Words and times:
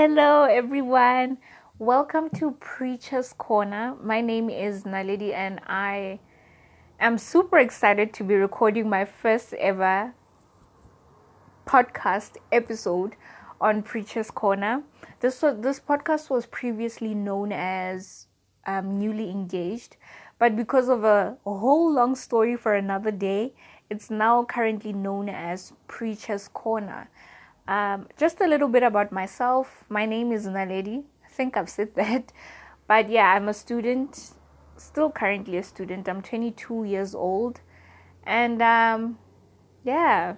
Hello, 0.00 0.44
everyone. 0.44 1.38
Welcome 1.80 2.30
to 2.38 2.52
Preacher's 2.60 3.32
Corner. 3.32 3.96
My 4.00 4.20
name 4.20 4.48
is 4.48 4.84
Naledi, 4.84 5.34
and 5.34 5.58
I 5.66 6.20
am 7.00 7.18
super 7.18 7.58
excited 7.58 8.14
to 8.14 8.22
be 8.22 8.36
recording 8.36 8.88
my 8.88 9.04
first 9.04 9.54
ever 9.54 10.14
podcast 11.66 12.36
episode 12.52 13.16
on 13.60 13.82
Preacher's 13.82 14.30
Corner. 14.30 14.84
This 15.18 15.42
was, 15.42 15.56
this 15.62 15.80
podcast 15.80 16.30
was 16.30 16.46
previously 16.46 17.12
known 17.12 17.50
as 17.50 18.28
um, 18.68 19.00
Newly 19.00 19.30
Engaged, 19.30 19.96
but 20.38 20.54
because 20.54 20.88
of 20.88 21.02
a, 21.02 21.36
a 21.44 21.54
whole 21.54 21.92
long 21.92 22.14
story 22.14 22.54
for 22.54 22.72
another 22.72 23.10
day, 23.10 23.52
it's 23.90 24.10
now 24.10 24.44
currently 24.44 24.92
known 24.92 25.28
as 25.28 25.72
Preacher's 25.88 26.46
Corner. 26.46 27.08
Um, 27.68 28.08
just 28.16 28.40
a 28.40 28.46
little 28.46 28.68
bit 28.68 28.82
about 28.82 29.12
myself. 29.12 29.84
My 29.90 30.06
name 30.06 30.32
is 30.32 30.46
Naledi. 30.46 31.04
I 31.22 31.28
think 31.28 31.54
I've 31.54 31.68
said 31.68 31.94
that. 31.96 32.32
But 32.86 33.10
yeah, 33.10 33.34
I'm 33.34 33.48
a 33.48 33.54
student, 33.54 34.30
still 34.78 35.10
currently 35.10 35.58
a 35.58 35.62
student. 35.62 36.08
I'm 36.08 36.22
22 36.22 36.84
years 36.84 37.14
old. 37.14 37.60
And 38.24 38.62
um, 38.62 39.18
yeah, 39.84 40.36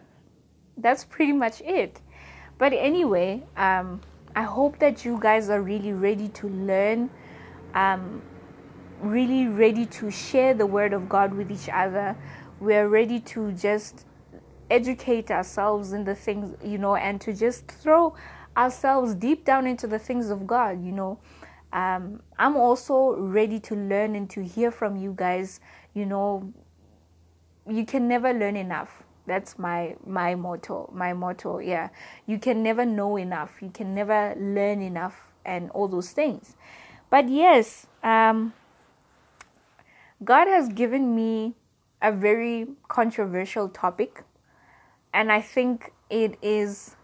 that's 0.76 1.04
pretty 1.04 1.32
much 1.32 1.60
it. 1.60 2.00
But 2.58 2.72
anyway, 2.72 3.44
um, 3.56 4.00
I 4.34 4.42
hope 4.42 4.80
that 4.80 5.04
you 5.04 5.16
guys 5.20 5.50
are 5.50 5.62
really 5.62 5.92
ready 5.92 6.28
to 6.28 6.48
learn, 6.48 7.10
um, 7.74 8.22
really 9.00 9.46
ready 9.46 9.86
to 9.86 10.10
share 10.10 10.52
the 10.52 10.66
word 10.66 10.92
of 10.92 11.08
God 11.08 11.32
with 11.32 11.52
each 11.52 11.68
other. 11.68 12.16
We're 12.58 12.88
ready 12.88 13.20
to 13.20 13.52
just 13.52 14.04
educate 14.70 15.30
ourselves 15.30 15.92
in 15.92 16.04
the 16.04 16.14
things, 16.14 16.56
you 16.64 16.78
know, 16.78 16.94
and 16.94 17.20
to 17.20 17.32
just 17.34 17.66
throw 17.66 18.14
ourselves 18.56 19.14
deep 19.14 19.44
down 19.44 19.66
into 19.66 19.86
the 19.86 19.98
things 19.98 20.30
of 20.30 20.46
God, 20.46 20.84
you 20.84 20.92
know. 20.92 21.18
Um, 21.72 22.22
I'm 22.38 22.56
also 22.56 23.16
ready 23.16 23.60
to 23.60 23.74
learn 23.74 24.16
and 24.16 24.28
to 24.30 24.42
hear 24.42 24.70
from 24.70 24.96
you 24.96 25.12
guys. 25.16 25.60
You 25.94 26.06
know, 26.06 26.52
you 27.68 27.84
can 27.84 28.08
never 28.08 28.32
learn 28.32 28.56
enough. 28.56 29.02
That's 29.26 29.58
my 29.58 29.96
my 30.04 30.34
motto. 30.34 30.90
My 30.92 31.12
motto, 31.12 31.58
yeah. 31.58 31.90
You 32.26 32.38
can 32.38 32.62
never 32.62 32.84
know 32.84 33.16
enough. 33.16 33.62
You 33.62 33.70
can 33.70 33.94
never 33.94 34.34
learn 34.36 34.82
enough, 34.82 35.30
and 35.44 35.70
all 35.70 35.86
those 35.86 36.10
things. 36.10 36.56
But 37.10 37.28
yes, 37.28 37.86
um, 38.02 38.52
God 40.24 40.48
has 40.48 40.68
given 40.68 41.14
me 41.14 41.54
a 42.02 42.10
very 42.10 42.66
controversial 42.88 43.68
topic 43.68 44.24
and 45.12 45.32
I 45.32 45.40
think 45.40 45.92
it 46.08 46.38
is 46.42 46.96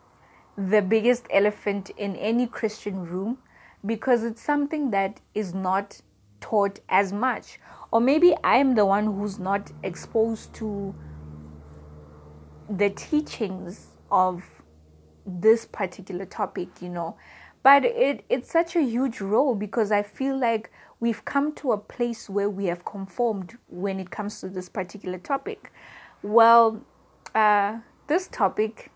the 0.56 0.80
biggest 0.80 1.26
elephant 1.30 1.90
in 1.96 2.16
any 2.16 2.46
Christian 2.46 3.04
room 3.04 3.38
because 3.84 4.24
it's 4.24 4.42
something 4.42 4.90
that 4.90 5.20
is 5.34 5.54
not 5.54 6.00
taught 6.40 6.80
as 6.88 7.12
much. 7.12 7.60
Or 7.90 8.00
maybe 8.00 8.34
I 8.42 8.56
am 8.56 8.74
the 8.74 8.86
one 8.86 9.06
who's 9.06 9.38
not 9.38 9.70
exposed 9.82 10.52
to 10.54 10.94
the 12.68 12.90
teachings 12.90 13.88
of 14.10 14.44
this 15.24 15.64
particular 15.66 16.24
topic, 16.24 16.68
you 16.80 16.88
know. 16.88 17.16
But 17.62 17.84
it, 17.84 18.24
it's 18.28 18.50
such 18.50 18.76
a 18.76 18.82
huge 18.82 19.20
role 19.20 19.54
because 19.54 19.90
I 19.90 20.02
feel 20.02 20.38
like 20.38 20.70
we've 21.00 21.24
come 21.24 21.52
to 21.54 21.72
a 21.72 21.78
place 21.78 22.30
where 22.30 22.48
we 22.48 22.66
have 22.66 22.84
conformed 22.84 23.58
when 23.68 23.98
it 23.98 24.10
comes 24.10 24.40
to 24.40 24.48
this 24.48 24.68
particular 24.68 25.18
topic. 25.18 25.72
Well, 26.22 26.84
uh, 27.34 27.78
this 28.06 28.28
topic, 28.28 28.90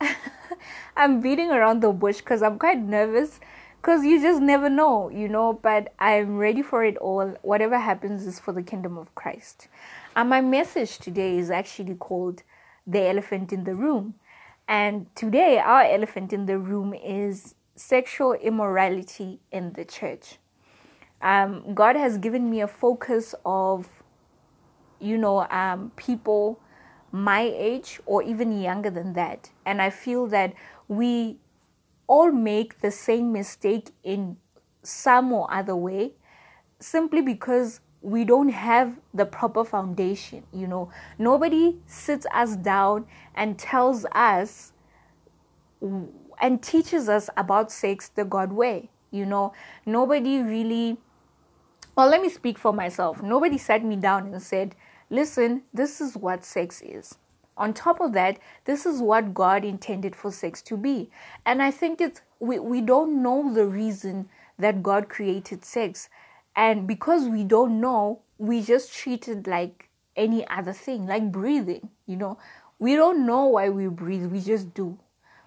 I'm 0.96 1.20
beating 1.20 1.50
around 1.50 1.80
the 1.80 1.92
bush 1.92 2.18
because 2.18 2.42
I'm 2.42 2.58
quite 2.58 2.80
nervous 2.80 3.40
because 3.80 4.04
you 4.04 4.20
just 4.20 4.42
never 4.42 4.68
know, 4.68 5.08
you 5.10 5.28
know. 5.28 5.52
But 5.52 5.94
I'm 5.98 6.36
ready 6.36 6.62
for 6.62 6.84
it 6.84 6.96
all. 6.98 7.34
Whatever 7.42 7.78
happens 7.78 8.26
is 8.26 8.38
for 8.40 8.52
the 8.52 8.62
kingdom 8.62 8.98
of 8.98 9.14
Christ. 9.14 9.68
And 10.16 10.28
my 10.28 10.40
message 10.40 10.98
today 10.98 11.38
is 11.38 11.50
actually 11.50 11.94
called 11.94 12.42
The 12.86 13.08
Elephant 13.08 13.52
in 13.52 13.64
the 13.64 13.74
Room. 13.74 14.14
And 14.66 15.06
today, 15.14 15.58
our 15.58 15.82
elephant 15.82 16.32
in 16.32 16.44
the 16.46 16.58
room 16.58 16.92
is 16.92 17.54
sexual 17.74 18.34
immorality 18.34 19.40
in 19.50 19.72
the 19.72 19.84
church. 19.84 20.36
Um, 21.22 21.74
God 21.74 21.96
has 21.96 22.18
given 22.18 22.50
me 22.50 22.60
a 22.60 22.68
focus 22.68 23.34
of, 23.46 23.88
you 25.00 25.16
know, 25.16 25.48
um, 25.48 25.90
people 25.96 26.60
my 27.12 27.40
age 27.40 28.00
or 28.06 28.22
even 28.22 28.60
younger 28.60 28.90
than 28.90 29.14
that. 29.14 29.50
And 29.64 29.80
I 29.80 29.90
feel 29.90 30.26
that 30.28 30.52
we 30.88 31.38
all 32.06 32.32
make 32.32 32.80
the 32.80 32.90
same 32.90 33.32
mistake 33.32 33.90
in 34.02 34.36
some 34.82 35.32
or 35.32 35.52
other 35.52 35.76
way 35.76 36.12
simply 36.80 37.20
because 37.20 37.80
we 38.00 38.24
don't 38.24 38.50
have 38.50 38.96
the 39.12 39.26
proper 39.26 39.64
foundation. 39.64 40.44
You 40.52 40.66
know, 40.66 40.90
nobody 41.18 41.76
sits 41.86 42.26
us 42.32 42.56
down 42.56 43.06
and 43.34 43.58
tells 43.58 44.06
us 44.12 44.72
and 46.40 46.62
teaches 46.62 47.08
us 47.08 47.28
about 47.36 47.72
sex 47.72 48.08
the 48.08 48.24
God 48.24 48.52
way. 48.52 48.90
You 49.10 49.26
know, 49.26 49.52
nobody 49.84 50.42
really, 50.42 50.98
well, 51.96 52.08
let 52.08 52.20
me 52.22 52.28
speak 52.28 52.58
for 52.58 52.72
myself. 52.72 53.22
Nobody 53.22 53.58
sat 53.58 53.84
me 53.84 53.96
down 53.96 54.32
and 54.32 54.42
said, 54.42 54.74
listen, 55.10 55.62
this 55.72 56.00
is 56.00 56.16
what 56.16 56.44
sex 56.44 56.82
is. 56.82 57.16
On 57.56 57.74
top 57.74 58.00
of 58.00 58.12
that, 58.12 58.38
this 58.64 58.86
is 58.86 59.00
what 59.00 59.34
God 59.34 59.64
intended 59.64 60.14
for 60.14 60.30
sex 60.30 60.62
to 60.62 60.76
be. 60.76 61.10
And 61.44 61.62
I 61.62 61.70
think 61.70 62.00
it's 62.00 62.20
we, 62.40 62.58
we 62.58 62.80
don't 62.80 63.22
know 63.22 63.52
the 63.52 63.66
reason 63.66 64.28
that 64.58 64.82
God 64.82 65.08
created 65.08 65.64
sex. 65.64 66.08
And 66.54 66.86
because 66.86 67.28
we 67.28 67.44
don't 67.44 67.80
know, 67.80 68.20
we 68.38 68.62
just 68.62 68.92
treat 68.92 69.28
it 69.28 69.46
like 69.46 69.88
any 70.16 70.46
other 70.48 70.72
thing, 70.72 71.06
like 71.06 71.30
breathing, 71.30 71.88
you 72.06 72.16
know. 72.16 72.38
We 72.78 72.94
don't 72.94 73.26
know 73.26 73.46
why 73.46 73.70
we 73.70 73.88
breathe, 73.88 74.26
we 74.26 74.40
just 74.40 74.72
do. 74.74 74.98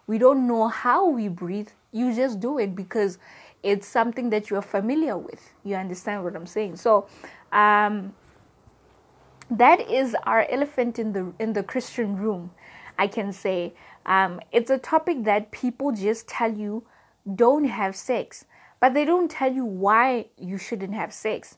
We 0.07 0.17
don't 0.17 0.47
know 0.47 0.67
how 0.67 1.07
we 1.07 1.29
breathe, 1.29 1.69
you 1.91 2.13
just 2.13 2.39
do 2.39 2.57
it 2.57 2.75
because 2.75 3.19
it's 3.63 3.87
something 3.87 4.29
that 4.31 4.49
you're 4.49 4.61
familiar 4.61 5.17
with. 5.17 5.53
You 5.63 5.75
understand 5.75 6.23
what 6.23 6.35
I'm 6.35 6.47
saying? 6.47 6.77
So, 6.77 7.07
um, 7.51 8.13
that 9.51 9.81
is 9.91 10.15
our 10.23 10.47
elephant 10.49 10.97
in 10.97 11.11
the 11.11 11.33
in 11.37 11.53
the 11.53 11.61
Christian 11.61 12.15
room. 12.15 12.51
I 12.97 13.07
can 13.07 13.33
say 13.33 13.73
um, 14.05 14.39
it's 14.51 14.71
a 14.71 14.77
topic 14.77 15.25
that 15.25 15.51
people 15.51 15.91
just 15.91 16.27
tell 16.27 16.51
you 16.53 16.83
don't 17.35 17.65
have 17.65 17.95
sex, 17.95 18.45
but 18.79 18.93
they 18.93 19.05
don't 19.05 19.29
tell 19.29 19.51
you 19.51 19.65
why 19.65 20.27
you 20.37 20.57
shouldn't 20.57 20.93
have 20.93 21.13
sex. 21.13 21.57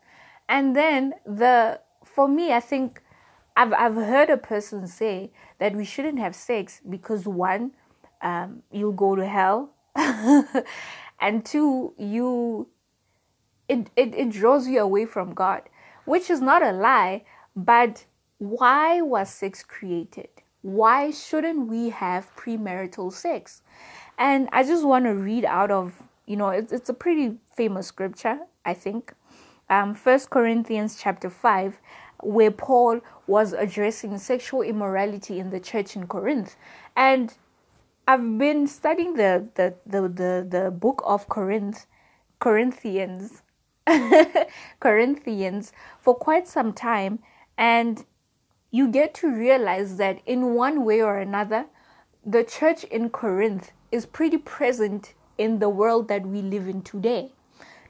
And 0.49 0.75
then 0.75 1.13
the 1.25 1.79
for 2.03 2.27
me, 2.27 2.51
I 2.51 2.59
think 2.59 3.01
I've 3.55 3.73
I've 3.73 3.95
heard 3.95 4.29
a 4.29 4.37
person 4.37 4.87
say 4.87 5.31
that 5.59 5.75
we 5.75 5.85
shouldn't 5.85 6.19
have 6.19 6.35
sex 6.35 6.81
because 6.89 7.27
one, 7.27 7.71
um, 8.21 8.63
you'll 8.71 8.91
go 8.91 9.15
to 9.15 9.25
hell, 9.25 9.69
and 11.21 11.45
two, 11.45 11.93
you 11.97 12.67
it, 13.69 13.91
it 13.95 14.15
it 14.15 14.31
draws 14.31 14.67
you 14.67 14.79
away 14.79 15.05
from 15.05 15.33
God, 15.33 15.61
which 16.05 16.31
is 16.31 16.41
not 16.41 16.63
a 16.63 16.71
lie 16.71 17.23
but 17.55 18.05
why 18.37 19.01
was 19.01 19.29
sex 19.29 19.63
created? 19.63 20.29
Why 20.61 21.11
shouldn't 21.11 21.67
we 21.67 21.89
have 21.89 22.35
premarital 22.35 23.13
sex? 23.13 23.61
And 24.17 24.49
I 24.51 24.63
just 24.63 24.85
want 24.85 25.05
to 25.05 25.13
read 25.13 25.45
out 25.45 25.71
of, 25.71 26.03
you 26.25 26.37
know, 26.37 26.49
it's, 26.49 26.71
it's 26.71 26.89
a 26.89 26.93
pretty 26.93 27.37
famous 27.55 27.87
scripture, 27.87 28.39
I 28.65 28.73
think. 28.73 29.13
Um, 29.69 29.95
1 29.95 30.19
Corinthians 30.29 30.97
chapter 31.01 31.29
5, 31.29 31.79
where 32.21 32.51
Paul 32.51 33.01
was 33.27 33.53
addressing 33.53 34.17
sexual 34.17 34.61
immorality 34.61 35.39
in 35.39 35.49
the 35.49 35.59
church 35.59 35.95
in 35.95 36.07
Corinth. 36.07 36.55
And 36.95 37.33
I've 38.07 38.37
been 38.37 38.67
studying 38.67 39.15
the, 39.15 39.47
the, 39.55 39.75
the, 39.85 40.01
the, 40.01 40.47
the 40.49 40.71
book 40.71 41.01
of 41.05 41.27
Corinth, 41.29 41.85
Corinthians, 42.39 43.41
Corinthians 44.79 45.73
for 45.99 46.15
quite 46.15 46.47
some 46.47 46.73
time 46.73 47.19
and 47.57 48.05
you 48.71 48.87
get 48.87 49.13
to 49.15 49.29
realize 49.29 49.97
that 49.97 50.19
in 50.25 50.55
one 50.55 50.83
way 50.83 51.01
or 51.01 51.19
another, 51.19 51.65
the 52.25 52.43
church 52.43 52.83
in 52.85 53.09
Corinth 53.09 53.71
is 53.91 54.05
pretty 54.05 54.37
present 54.37 55.13
in 55.37 55.59
the 55.59 55.69
world 55.69 56.07
that 56.07 56.25
we 56.25 56.41
live 56.41 56.67
in 56.67 56.81
today. 56.81 57.31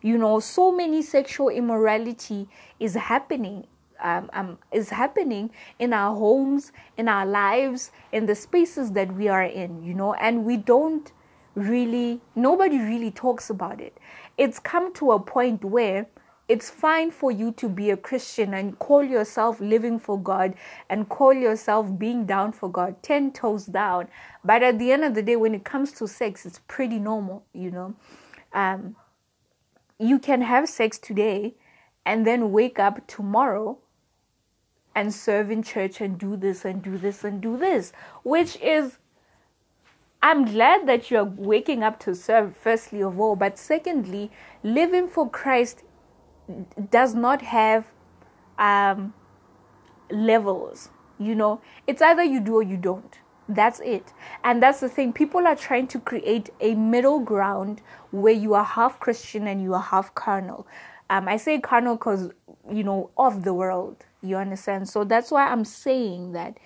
You 0.01 0.17
know, 0.17 0.39
so 0.39 0.71
many 0.71 1.01
sexual 1.01 1.49
immorality 1.49 2.49
is 2.79 2.95
happening 2.95 3.67
um, 4.01 4.29
um, 4.33 4.57
is 4.71 4.89
happening 4.89 5.49
in 5.79 5.93
our 5.93 6.13
homes, 6.13 6.73
in 6.97 7.07
our 7.07 7.25
lives, 7.25 7.91
in 8.11 8.25
the 8.25 8.35
spaces 8.35 8.91
that 8.91 9.13
we 9.15 9.29
are 9.29 9.43
in, 9.43 9.81
you 9.81 9.93
know, 9.93 10.13
and 10.15 10.43
we 10.45 10.57
don't 10.57 11.13
really, 11.55 12.19
nobody 12.35 12.79
really 12.79 13.11
talks 13.11 13.49
about 13.49 13.79
it. 13.79 13.97
It's 14.37 14.59
come 14.59 14.93
to 14.95 15.13
a 15.13 15.19
point 15.19 15.63
where 15.63 16.07
it's 16.49 16.69
fine 16.69 17.09
for 17.11 17.31
you 17.31 17.51
to 17.53 17.69
be 17.69 17.89
a 17.89 17.97
Christian 17.97 18.53
and 18.53 18.77
call 18.77 19.03
yourself 19.03 19.61
living 19.61 19.97
for 19.97 20.19
God 20.19 20.55
and 20.89 21.07
call 21.07 21.33
yourself 21.33 21.97
being 21.97 22.25
down 22.25 22.51
for 22.51 22.69
God, 22.69 23.01
10 23.01 23.31
toes 23.31 23.65
down. 23.65 24.07
But 24.43 24.61
at 24.61 24.77
the 24.77 24.91
end 24.91 25.05
of 25.05 25.15
the 25.15 25.21
day, 25.21 25.35
when 25.37 25.55
it 25.55 25.63
comes 25.63 25.93
to 25.93 26.07
sex, 26.07 26.45
it's 26.45 26.59
pretty 26.67 26.99
normal, 26.99 27.45
you 27.53 27.71
know. 27.71 27.95
Um, 28.53 28.95
you 29.99 30.19
can 30.19 30.41
have 30.41 30.67
sex 30.67 30.97
today 30.97 31.55
and 32.05 32.27
then 32.27 32.51
wake 32.51 32.77
up 32.77 33.07
tomorrow 33.07 33.77
and 34.95 35.13
serve 35.13 35.49
in 35.49 35.63
church 35.63 36.01
and 36.01 36.19
do 36.19 36.35
this 36.35 36.65
and 36.65 36.81
do 36.81 36.97
this 36.97 37.23
and 37.23 37.41
do 37.41 37.57
this, 37.57 37.93
which 38.23 38.57
is 38.57 38.97
I'm 40.21 40.45
glad 40.45 40.87
that 40.87 41.11
you're 41.11 41.25
waking 41.25 41.83
up 41.83 41.99
to 42.01 42.15
serve, 42.15 42.55
firstly 42.55 43.01
of 43.01 43.19
all, 43.19 43.35
but 43.35 43.57
secondly, 43.57 44.31
living 44.63 45.09
for 45.09 45.29
Christ 45.29 45.83
does 46.89 47.15
not 47.15 47.41
have 47.41 47.87
um, 48.57 49.13
levels. 50.11 50.89
You 51.19 51.35
know, 51.35 51.61
it's 51.87 52.01
either 52.01 52.23
you 52.23 52.39
do 52.39 52.55
or 52.55 52.63
you 52.63 52.77
don't. 52.77 53.17
That's 53.47 53.79
it. 53.81 54.13
And 54.43 54.63
that's 54.63 54.79
the 54.79 54.89
thing. 54.89 55.13
People 55.13 55.45
are 55.47 55.55
trying 55.55 55.87
to 55.87 55.99
create 55.99 56.49
a 56.61 56.75
middle 56.75 57.19
ground 57.19 57.81
where 58.11 58.33
you 58.33 58.53
are 58.53 58.63
half 58.63 58.99
Christian 58.99 59.47
and 59.47 59.61
you 59.61 59.73
are 59.73 59.81
half 59.81 60.15
carnal. 60.15 60.65
Um, 61.09 61.27
I 61.27 61.37
say 61.37 61.59
carnal 61.59 61.95
because, 61.95 62.31
you 62.71 62.83
know, 62.83 63.09
of 63.17 63.43
the 63.43 63.53
world. 63.53 64.05
You 64.21 64.37
understand? 64.37 64.87
So 64.89 65.03
that's 65.03 65.31
why 65.31 65.47
I'm 65.47 65.65
saying 65.65 66.31
that 66.31 66.57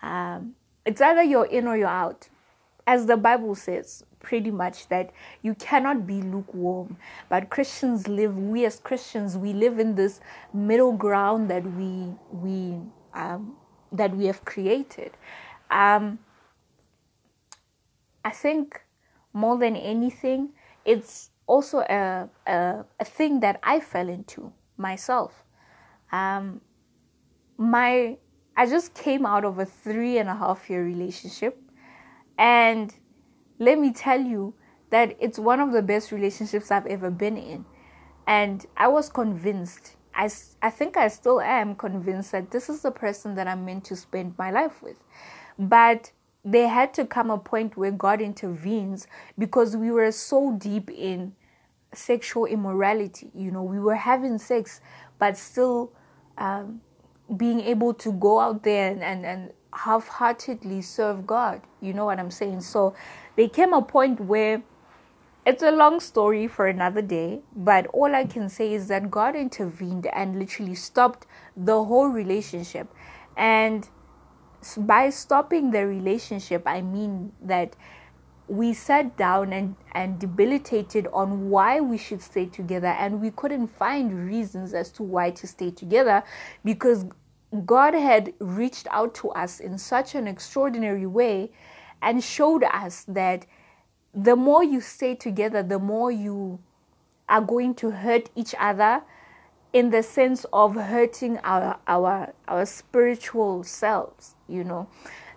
um, 0.00 0.54
it's 0.86 1.00
either 1.00 1.22
you're 1.22 1.44
in 1.46 1.66
or 1.66 1.76
you're 1.76 1.86
out 1.86 2.28
as 2.86 3.06
the 3.06 3.16
Bible 3.16 3.54
says, 3.54 4.04
pretty 4.22 4.50
much 4.50 4.88
that 4.88 5.10
you 5.42 5.54
cannot 5.54 6.06
be 6.06 6.22
lukewarm. 6.22 6.96
But 7.28 7.50
Christians 7.50 8.08
live, 8.08 8.36
we 8.36 8.64
as 8.64 8.78
Christians, 8.78 9.36
we 9.36 9.52
live 9.52 9.78
in 9.78 9.94
this 9.94 10.20
middle 10.52 10.92
ground 10.92 11.50
that 11.50 11.64
we 11.64 12.14
we 12.30 12.78
um, 13.14 13.56
that 13.90 14.16
we 14.16 14.26
have 14.26 14.44
created. 14.44 15.12
Um, 15.70 16.18
I 18.24 18.30
think 18.30 18.80
more 19.32 19.58
than 19.58 19.76
anything, 19.76 20.50
it's 20.84 21.30
also 21.46 21.80
a, 21.80 22.28
a, 22.46 22.84
a 23.00 23.04
thing 23.04 23.40
that 23.40 23.58
I 23.62 23.80
fell 23.80 24.08
into 24.08 24.52
myself. 24.76 25.44
Um, 26.12 26.60
my 27.56 28.16
I 28.56 28.66
just 28.66 28.94
came 28.94 29.24
out 29.24 29.44
of 29.44 29.58
a 29.58 29.64
three 29.64 30.18
and 30.18 30.28
a 30.28 30.34
half 30.34 30.68
year 30.68 30.84
relationship 30.84 31.58
and 32.36 32.94
let 33.62 33.78
me 33.78 33.92
tell 33.92 34.20
you 34.20 34.54
that 34.90 35.16
it's 35.20 35.38
one 35.38 35.60
of 35.60 35.72
the 35.72 35.82
best 35.82 36.10
relationships 36.10 36.70
I've 36.70 36.86
ever 36.86 37.10
been 37.10 37.36
in. 37.36 37.64
And 38.26 38.66
I 38.76 38.88
was 38.88 39.08
convinced, 39.08 39.96
I, 40.14 40.28
I 40.60 40.70
think 40.70 40.96
I 40.96 41.08
still 41.08 41.40
am 41.40 41.76
convinced 41.76 42.32
that 42.32 42.50
this 42.50 42.68
is 42.68 42.82
the 42.82 42.90
person 42.90 43.36
that 43.36 43.46
I'm 43.46 43.64
meant 43.64 43.84
to 43.84 43.96
spend 43.96 44.34
my 44.36 44.50
life 44.50 44.82
with. 44.82 44.96
But 45.58 46.10
there 46.44 46.68
had 46.68 46.92
to 46.94 47.06
come 47.06 47.30
a 47.30 47.38
point 47.38 47.76
where 47.76 47.92
God 47.92 48.20
intervenes 48.20 49.06
because 49.38 49.76
we 49.76 49.92
were 49.92 50.10
so 50.10 50.56
deep 50.58 50.90
in 50.90 51.34
sexual 51.94 52.46
immorality. 52.46 53.30
You 53.32 53.52
know, 53.52 53.62
we 53.62 53.78
were 53.78 53.94
having 53.94 54.38
sex, 54.38 54.80
but 55.20 55.36
still 55.36 55.92
um, 56.36 56.80
being 57.36 57.60
able 57.60 57.94
to 57.94 58.12
go 58.12 58.40
out 58.40 58.64
there 58.64 58.90
and, 58.90 59.02
and, 59.02 59.24
and 59.24 59.52
half 59.74 60.08
heartedly 60.08 60.82
serve 60.82 61.26
God. 61.26 61.62
You 61.80 61.92
know 61.92 62.04
what 62.04 62.18
I'm 62.18 62.30
saying? 62.30 62.60
So 62.60 62.94
there 63.36 63.48
came 63.48 63.72
a 63.72 63.82
point 63.82 64.20
where 64.20 64.62
it's 65.44 65.62
a 65.62 65.72
long 65.72 65.98
story 65.98 66.46
for 66.46 66.68
another 66.68 67.02
day, 67.02 67.40
but 67.56 67.86
all 67.88 68.14
I 68.14 68.24
can 68.24 68.48
say 68.48 68.72
is 68.72 68.88
that 68.88 69.10
God 69.10 69.34
intervened 69.34 70.06
and 70.06 70.38
literally 70.38 70.74
stopped 70.74 71.26
the 71.56 71.84
whole 71.84 72.08
relationship. 72.08 72.88
And 73.36 73.88
by 74.76 75.10
stopping 75.10 75.72
the 75.72 75.86
relationship, 75.86 76.62
I 76.66 76.82
mean 76.82 77.32
that 77.42 77.74
we 78.46 78.74
sat 78.74 79.16
down 79.16 79.52
and, 79.52 79.74
and 79.92 80.18
debilitated 80.18 81.08
on 81.12 81.48
why 81.48 81.80
we 81.80 81.96
should 81.96 82.22
stay 82.22 82.46
together, 82.46 82.88
and 82.88 83.20
we 83.20 83.30
couldn't 83.30 83.68
find 83.68 84.28
reasons 84.28 84.74
as 84.74 84.90
to 84.92 85.02
why 85.02 85.30
to 85.30 85.46
stay 85.46 85.70
together 85.70 86.22
because 86.64 87.06
God 87.66 87.94
had 87.94 88.32
reached 88.38 88.86
out 88.90 89.14
to 89.16 89.30
us 89.30 89.60
in 89.60 89.76
such 89.76 90.14
an 90.14 90.26
extraordinary 90.26 91.06
way 91.06 91.50
and 92.00 92.24
showed 92.24 92.64
us 92.64 93.04
that 93.08 93.46
the 94.14 94.36
more 94.36 94.64
you 94.64 94.80
stay 94.80 95.14
together, 95.14 95.62
the 95.62 95.78
more 95.78 96.10
you 96.10 96.58
are 97.28 97.40
going 97.40 97.74
to 97.74 97.90
hurt 97.90 98.30
each 98.34 98.54
other 98.58 99.02
in 99.72 99.90
the 99.90 100.02
sense 100.02 100.44
of 100.52 100.74
hurting 100.74 101.38
our 101.38 101.78
our 101.86 102.32
our 102.48 102.66
spiritual 102.66 103.64
selves, 103.64 104.34
you 104.48 104.64
know. 104.64 104.88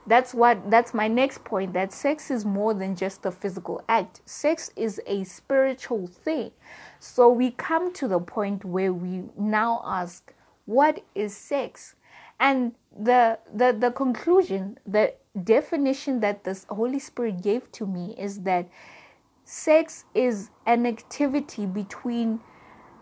That's 0.07 0.33
what 0.33 0.69
that's 0.69 0.93
my 0.93 1.07
next 1.07 1.43
point 1.43 1.73
that 1.73 1.91
sex 1.91 2.29
is 2.29 2.45
more 2.45 2.73
than 2.73 2.95
just 2.95 3.25
a 3.25 3.31
physical 3.31 3.83
act. 3.89 4.21
Sex 4.25 4.71
is 4.75 5.01
a 5.07 5.23
spiritual 5.23 6.07
thing. 6.07 6.51
So 6.99 7.29
we 7.29 7.51
come 7.51 7.91
to 7.93 8.07
the 8.07 8.19
point 8.19 8.63
where 8.63 8.93
we 8.93 9.23
now 9.37 9.81
ask, 9.85 10.33
what 10.65 11.03
is 11.15 11.35
sex? 11.35 11.95
And 12.39 12.73
the 12.97 13.39
the 13.53 13.75
the 13.77 13.91
conclusion, 13.91 14.79
the 14.85 15.13
definition 15.43 16.19
that 16.21 16.43
the 16.43 16.59
Holy 16.69 16.99
Spirit 16.99 17.41
gave 17.41 17.71
to 17.73 17.85
me 17.85 18.15
is 18.17 18.41
that 18.41 18.69
sex 19.43 20.05
is 20.13 20.49
an 20.65 20.85
activity 20.85 21.65
between 21.65 22.39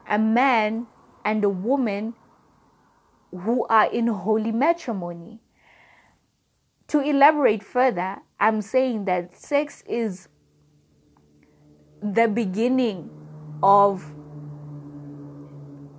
a 0.10 0.20
man 0.20 0.88
and 1.26 1.44
a 1.44 1.50
woman 1.50 2.14
who 3.32 3.66
are 3.68 3.86
in 3.92 4.08
holy 4.08 4.52
matrimony. 4.52 5.40
To 6.88 7.00
elaborate 7.00 7.64
further, 7.64 8.18
I'm 8.40 8.62
saying 8.62 9.06
that 9.06 9.36
sex 9.36 9.84
is 9.88 10.28
the 12.02 12.28
beginning 12.28 13.10
of 13.64 14.12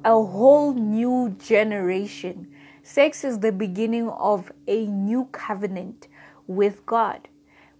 a 0.05 0.13
whole 0.13 0.75
new 0.75 1.35
generation 1.39 2.54
Sex 2.87 3.25
is 3.25 3.39
the 3.39 3.51
beginning 3.51 4.11
of 4.11 4.53
a 4.69 4.85
new 4.85 5.25
covenant 5.33 6.07
with 6.47 6.85
God, 6.85 7.29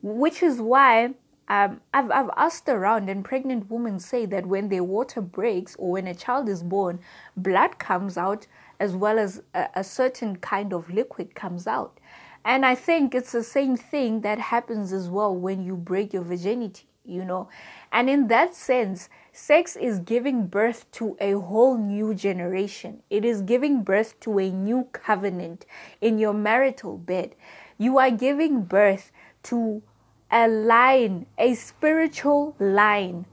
which 0.01 0.43
is 0.43 0.63
why 0.63 1.13
um, 1.47 1.83
I've, 1.93 2.11
I've 2.11 2.31
asked 2.39 2.71
around, 2.71 3.11
and 3.11 3.23
pregnant 3.23 3.71
women 3.71 4.01
say 4.01 4.25
that 4.25 4.47
when 4.47 4.71
their 4.71 4.83
water 4.83 5.21
breaks 5.21 5.77
or 5.79 5.91
when 5.91 6.07
a 6.07 6.15
child 6.15 6.49
is 6.49 6.63
born, 6.63 7.01
blood 7.37 7.79
comes 7.79 8.17
out 8.17 8.47
as 8.81 8.97
well 8.97 9.19
as 9.19 9.43
a, 9.53 9.69
a 9.75 9.85
certain 9.85 10.37
kind 10.37 10.73
of 10.73 10.89
liquid 10.89 11.35
comes 11.35 11.67
out. 11.67 12.01
And 12.43 12.65
I 12.65 12.75
think 12.75 13.15
it's 13.15 13.33
the 13.33 13.45
same 13.45 13.77
thing 13.77 14.23
that 14.23 14.39
happens 14.39 14.91
as 14.91 15.11
well 15.11 15.37
when 15.37 15.63
you 15.63 15.77
break 15.77 16.15
your 16.15 16.23
virginity, 16.23 16.87
you 17.05 17.25
know. 17.25 17.49
And 17.93 18.09
in 18.09 18.29
that 18.29 18.55
sense, 18.55 19.09
Sex 19.37 19.75
is 19.75 19.99
giving 19.99 20.47
birth 20.47 20.89
to 20.93 21.17
a 21.21 21.33
whole 21.33 21.77
new 21.77 22.15
generation. 22.15 23.03
It 23.11 23.25
is 23.25 23.43
giving 23.43 23.83
birth 23.83 24.21
to 24.21 24.39
a 24.39 24.49
new 24.49 24.87
covenant 24.93 25.67
in 26.01 26.21
your 26.21 26.33
marital 26.33 26.97
bed. 26.97 27.35
You 27.77 27.99
are 27.99 28.13
giving 28.13 28.63
birth 28.63 29.11
to 29.45 29.83
a 30.31 30.47
line, 30.47 31.27
a 31.37 31.55
spiritual 31.55 32.55
line 32.61 33.27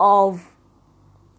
of 0.00 0.50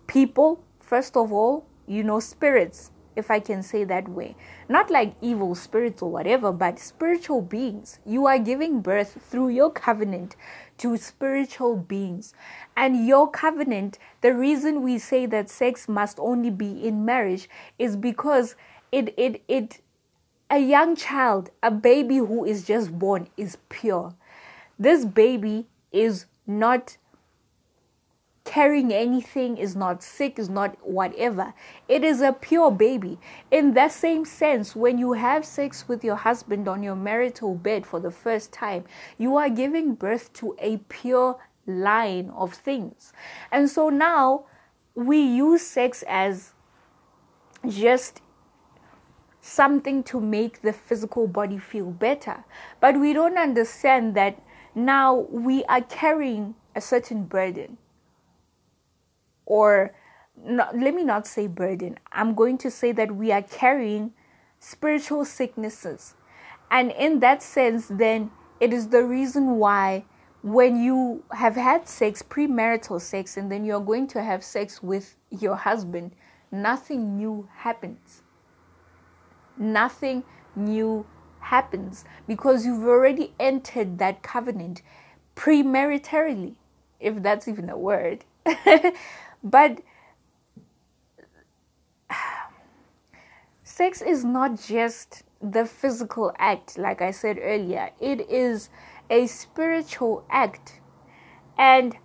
people, 0.05 0.63
first 0.79 1.17
of 1.17 1.33
all, 1.33 1.65
you 1.87 2.03
know, 2.03 2.19
spirits, 2.19 2.91
if 3.15 3.31
I 3.31 3.39
can 3.39 3.63
say 3.63 3.83
that 3.83 4.07
way. 4.07 4.35
Not 4.69 4.89
like 4.89 5.15
evil 5.21 5.55
spirits 5.55 6.01
or 6.01 6.09
whatever, 6.09 6.51
but 6.51 6.79
spiritual 6.79 7.41
beings. 7.41 7.99
You 8.05 8.25
are 8.25 8.39
giving 8.39 8.81
birth 8.81 9.21
through 9.29 9.49
your 9.49 9.71
covenant 9.71 10.35
to 10.79 10.97
spiritual 10.97 11.77
beings. 11.77 12.33
And 12.75 13.07
your 13.07 13.29
covenant, 13.29 13.99
the 14.21 14.33
reason 14.33 14.81
we 14.81 14.97
say 14.97 15.25
that 15.27 15.49
sex 15.49 15.87
must 15.87 16.19
only 16.19 16.49
be 16.49 16.85
in 16.85 17.05
marriage 17.05 17.49
is 17.77 17.95
because 17.95 18.55
it, 18.91 19.13
it, 19.17 19.43
it, 19.47 19.81
a 20.49 20.59
young 20.59 20.95
child, 20.95 21.49
a 21.61 21.71
baby 21.71 22.17
who 22.17 22.45
is 22.45 22.65
just 22.65 22.97
born 22.97 23.27
is 23.37 23.57
pure. 23.69 24.13
This 24.77 25.05
baby 25.05 25.67
is 25.91 26.25
not 26.45 26.97
carrying 28.45 28.93
anything, 28.93 29.57
is 29.57 29.75
not 29.75 30.03
sick, 30.03 30.37
is 30.37 30.49
not 30.49 30.77
whatever. 30.85 31.53
It 31.87 32.03
is 32.03 32.21
a 32.21 32.33
pure 32.33 32.71
baby. 32.71 33.17
In 33.51 33.73
that 33.73 33.91
same 33.91 34.25
sense, 34.25 34.75
when 34.75 34.97
you 34.97 35.13
have 35.13 35.45
sex 35.45 35.87
with 35.87 36.03
your 36.03 36.17
husband 36.17 36.67
on 36.67 36.83
your 36.83 36.95
marital 36.95 37.55
bed 37.55 37.85
for 37.85 37.99
the 37.99 38.11
first 38.11 38.51
time, 38.51 38.83
you 39.17 39.37
are 39.37 39.49
giving 39.49 39.95
birth 39.95 40.33
to 40.33 40.55
a 40.59 40.77
pure 40.89 41.39
line 41.65 42.29
of 42.31 42.53
things. 42.53 43.13
And 43.51 43.69
so 43.69 43.89
now 43.89 44.45
we 44.95 45.19
use 45.19 45.61
sex 45.61 46.03
as 46.07 46.53
just 47.67 48.21
something 49.39 50.03
to 50.03 50.19
make 50.19 50.61
the 50.61 50.73
physical 50.73 51.27
body 51.27 51.57
feel 51.57 51.91
better. 51.91 52.43
But 52.79 52.99
we 52.99 53.13
don't 53.13 53.37
understand 53.37 54.15
that 54.15 54.41
now 54.75 55.27
we 55.29 55.63
are 55.65 55.81
carrying 55.81 56.55
a 56.75 56.81
certain 56.81 57.25
burden 57.25 57.77
or 59.45 59.93
not, 60.43 60.77
let 60.77 60.93
me 60.93 61.03
not 61.03 61.27
say 61.27 61.47
burden. 61.47 61.99
I'm 62.11 62.33
going 62.33 62.57
to 62.59 62.71
say 62.71 62.91
that 62.93 63.15
we 63.15 63.31
are 63.31 63.41
carrying 63.41 64.13
spiritual 64.59 65.25
sicknesses. 65.25 66.15
And 66.71 66.91
in 66.91 67.19
that 67.19 67.43
sense, 67.43 67.87
then 67.87 68.31
it 68.59 68.73
is 68.73 68.89
the 68.89 69.03
reason 69.03 69.57
why 69.57 70.05
when 70.41 70.81
you 70.81 71.23
have 71.31 71.55
had 71.55 71.87
sex, 71.87 72.21
premarital 72.21 72.99
sex, 72.99 73.37
and 73.37 73.51
then 73.51 73.63
you're 73.63 73.79
going 73.79 74.07
to 74.07 74.21
have 74.21 74.43
sex 74.43 74.83
with 74.83 75.15
your 75.29 75.55
husband, 75.55 76.11
nothing 76.51 77.15
new 77.17 77.47
happens. 77.55 78.23
Nothing 79.57 80.23
new 80.55 81.05
happens 81.39 82.03
because 82.27 82.65
you've 82.65 82.85
already 82.85 83.33
entered 83.39 83.99
that 83.99 84.21
covenant 84.21 84.81
premaritarily, 85.35 86.55
if 86.99 87.21
that's 87.21 87.47
even 87.47 87.69
a 87.69 87.77
word. 87.77 88.25
but 89.43 89.81
sex 93.63 94.01
is 94.01 94.23
not 94.23 94.59
just 94.59 95.23
the 95.41 95.65
physical 95.65 96.31
act, 96.39 96.77
like 96.77 97.01
I 97.01 97.11
said 97.11 97.37
earlier, 97.41 97.89
it 97.99 98.29
is 98.29 98.69
a 99.09 99.27
spiritual 99.27 100.23
act. 100.29 100.79
And 101.57 101.97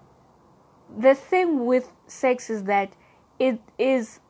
the 0.98 1.14
thing 1.14 1.66
with 1.66 1.92
sex 2.06 2.50
is 2.50 2.64
that 2.64 2.94
it 3.38 3.60
is 3.78 4.20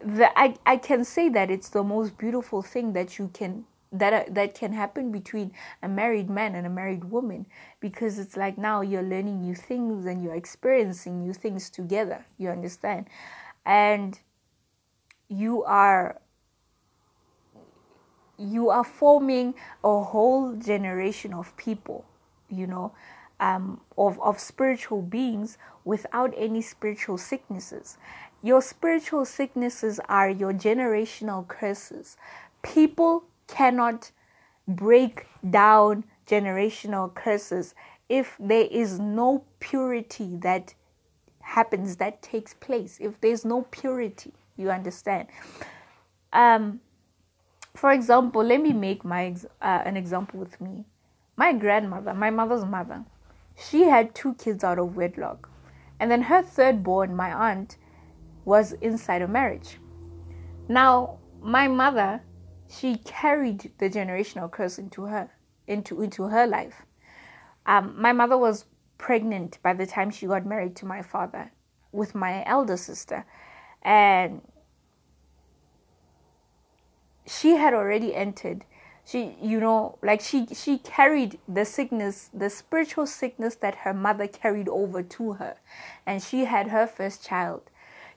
the 0.00 0.30
I, 0.38 0.54
I 0.64 0.76
can 0.76 1.04
say 1.04 1.28
that 1.30 1.50
it's 1.50 1.70
the 1.70 1.82
most 1.82 2.16
beautiful 2.16 2.62
thing 2.62 2.92
that 2.92 3.18
you 3.18 3.30
can 3.34 3.64
that 3.92 4.34
that 4.34 4.54
can 4.54 4.72
happen 4.72 5.10
between 5.10 5.52
a 5.82 5.88
married 5.88 6.28
man 6.28 6.54
and 6.54 6.66
a 6.66 6.70
married 6.70 7.04
woman 7.04 7.46
because 7.80 8.18
it's 8.18 8.36
like 8.36 8.58
now 8.58 8.80
you're 8.80 9.02
learning 9.02 9.40
new 9.40 9.54
things 9.54 10.06
and 10.06 10.22
you're 10.22 10.34
experiencing 10.34 11.20
new 11.20 11.32
things 11.32 11.70
together 11.70 12.24
you 12.36 12.50
understand? 12.50 13.06
And 13.64 14.18
you 15.28 15.64
are 15.64 16.20
you 18.38 18.70
are 18.70 18.84
forming 18.84 19.54
a 19.82 20.02
whole 20.02 20.54
generation 20.54 21.34
of 21.34 21.56
people 21.56 22.04
you 22.48 22.66
know 22.66 22.92
um, 23.40 23.80
of, 23.96 24.20
of 24.20 24.38
spiritual 24.38 25.02
beings 25.02 25.58
without 25.84 26.34
any 26.36 26.60
spiritual 26.60 27.18
sicknesses. 27.18 27.98
Your 28.42 28.62
spiritual 28.62 29.24
sicknesses 29.24 30.00
are 30.08 30.30
your 30.30 30.52
generational 30.52 31.46
curses. 31.46 32.16
People 32.62 33.24
cannot 33.48 34.12
break 34.68 35.26
down 35.50 36.04
generational 36.26 37.12
curses 37.14 37.74
if 38.08 38.36
there 38.38 38.66
is 38.70 38.98
no 38.98 39.44
purity 39.60 40.36
that 40.36 40.74
happens 41.40 41.96
that 41.96 42.20
takes 42.22 42.54
place 42.54 42.98
if 43.00 43.20
there's 43.20 43.44
no 43.44 43.62
purity 43.70 44.32
you 44.56 44.70
understand? 44.70 45.26
Um 46.32 46.80
for 47.74 47.92
example 47.92 48.44
let 48.44 48.60
me 48.60 48.72
make 48.72 49.04
my 49.04 49.34
uh, 49.62 49.82
an 49.84 49.96
example 49.96 50.38
with 50.38 50.60
me. 50.60 50.84
My 51.36 51.52
grandmother 51.52 52.12
my 52.12 52.30
mother's 52.30 52.64
mother 52.64 53.04
she 53.56 53.82
had 53.84 54.14
two 54.14 54.34
kids 54.34 54.62
out 54.62 54.78
of 54.78 54.96
wedlock. 54.96 55.50
And 55.98 56.10
then 56.10 56.22
her 56.22 56.42
third 56.42 56.82
born 56.84 57.16
my 57.16 57.32
aunt 57.50 57.76
was 58.44 58.72
inside 58.72 59.22
a 59.22 59.28
marriage. 59.28 59.78
Now 60.68 61.18
my 61.40 61.66
mother 61.68 62.20
she 62.70 62.96
carried 62.98 63.72
the 63.78 63.88
generational 63.88 64.50
curse 64.50 64.78
into 64.78 65.04
her 65.04 65.30
into 65.66 66.02
into 66.02 66.24
her 66.24 66.46
life. 66.46 66.82
Um, 67.66 67.94
my 68.00 68.12
mother 68.12 68.38
was 68.38 68.64
pregnant 68.96 69.58
by 69.62 69.74
the 69.74 69.86
time 69.86 70.10
she 70.10 70.26
got 70.26 70.46
married 70.46 70.74
to 70.76 70.86
my 70.86 71.02
father 71.02 71.50
with 71.92 72.14
my 72.14 72.44
elder 72.46 72.76
sister, 72.76 73.24
and 73.82 74.42
she 77.26 77.56
had 77.56 77.74
already 77.74 78.14
entered. 78.14 78.64
She, 79.04 79.36
you 79.40 79.58
know, 79.58 79.98
like 80.02 80.20
she 80.20 80.46
she 80.46 80.78
carried 80.78 81.38
the 81.48 81.64
sickness, 81.64 82.28
the 82.34 82.50
spiritual 82.50 83.06
sickness 83.06 83.54
that 83.56 83.74
her 83.76 83.94
mother 83.94 84.26
carried 84.26 84.68
over 84.68 85.02
to 85.02 85.32
her, 85.34 85.56
and 86.06 86.22
she 86.22 86.44
had 86.44 86.68
her 86.68 86.86
first 86.86 87.24
child 87.24 87.62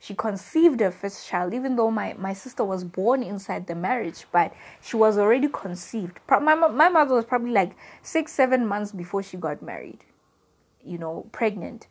she 0.02 0.16
conceived 0.16 0.80
her 0.80 0.90
first 0.90 1.28
child, 1.28 1.54
even 1.54 1.76
though 1.76 1.92
my, 1.92 2.16
my 2.18 2.34
sister 2.34 2.66
was 2.66 2.84
born 2.84 3.22
inside 3.22 3.68
the 3.68 3.76
marriage, 3.76 4.26
but 4.32 4.52
she 4.82 4.98
was 4.98 5.16
already 5.16 5.48
conceived. 5.48 6.20
My, 6.28 6.56
my 6.56 6.90
mother 6.90 7.14
was 7.14 7.26
probably 7.26 7.52
like 7.52 7.78
six, 8.02 8.34
seven 8.34 8.66
months 8.66 8.92
before 8.92 9.22
she 9.22 9.38
got 9.38 9.62
married, 9.62 10.00
you 10.84 10.98
know, 10.98 11.28
pregnant. 11.32 11.86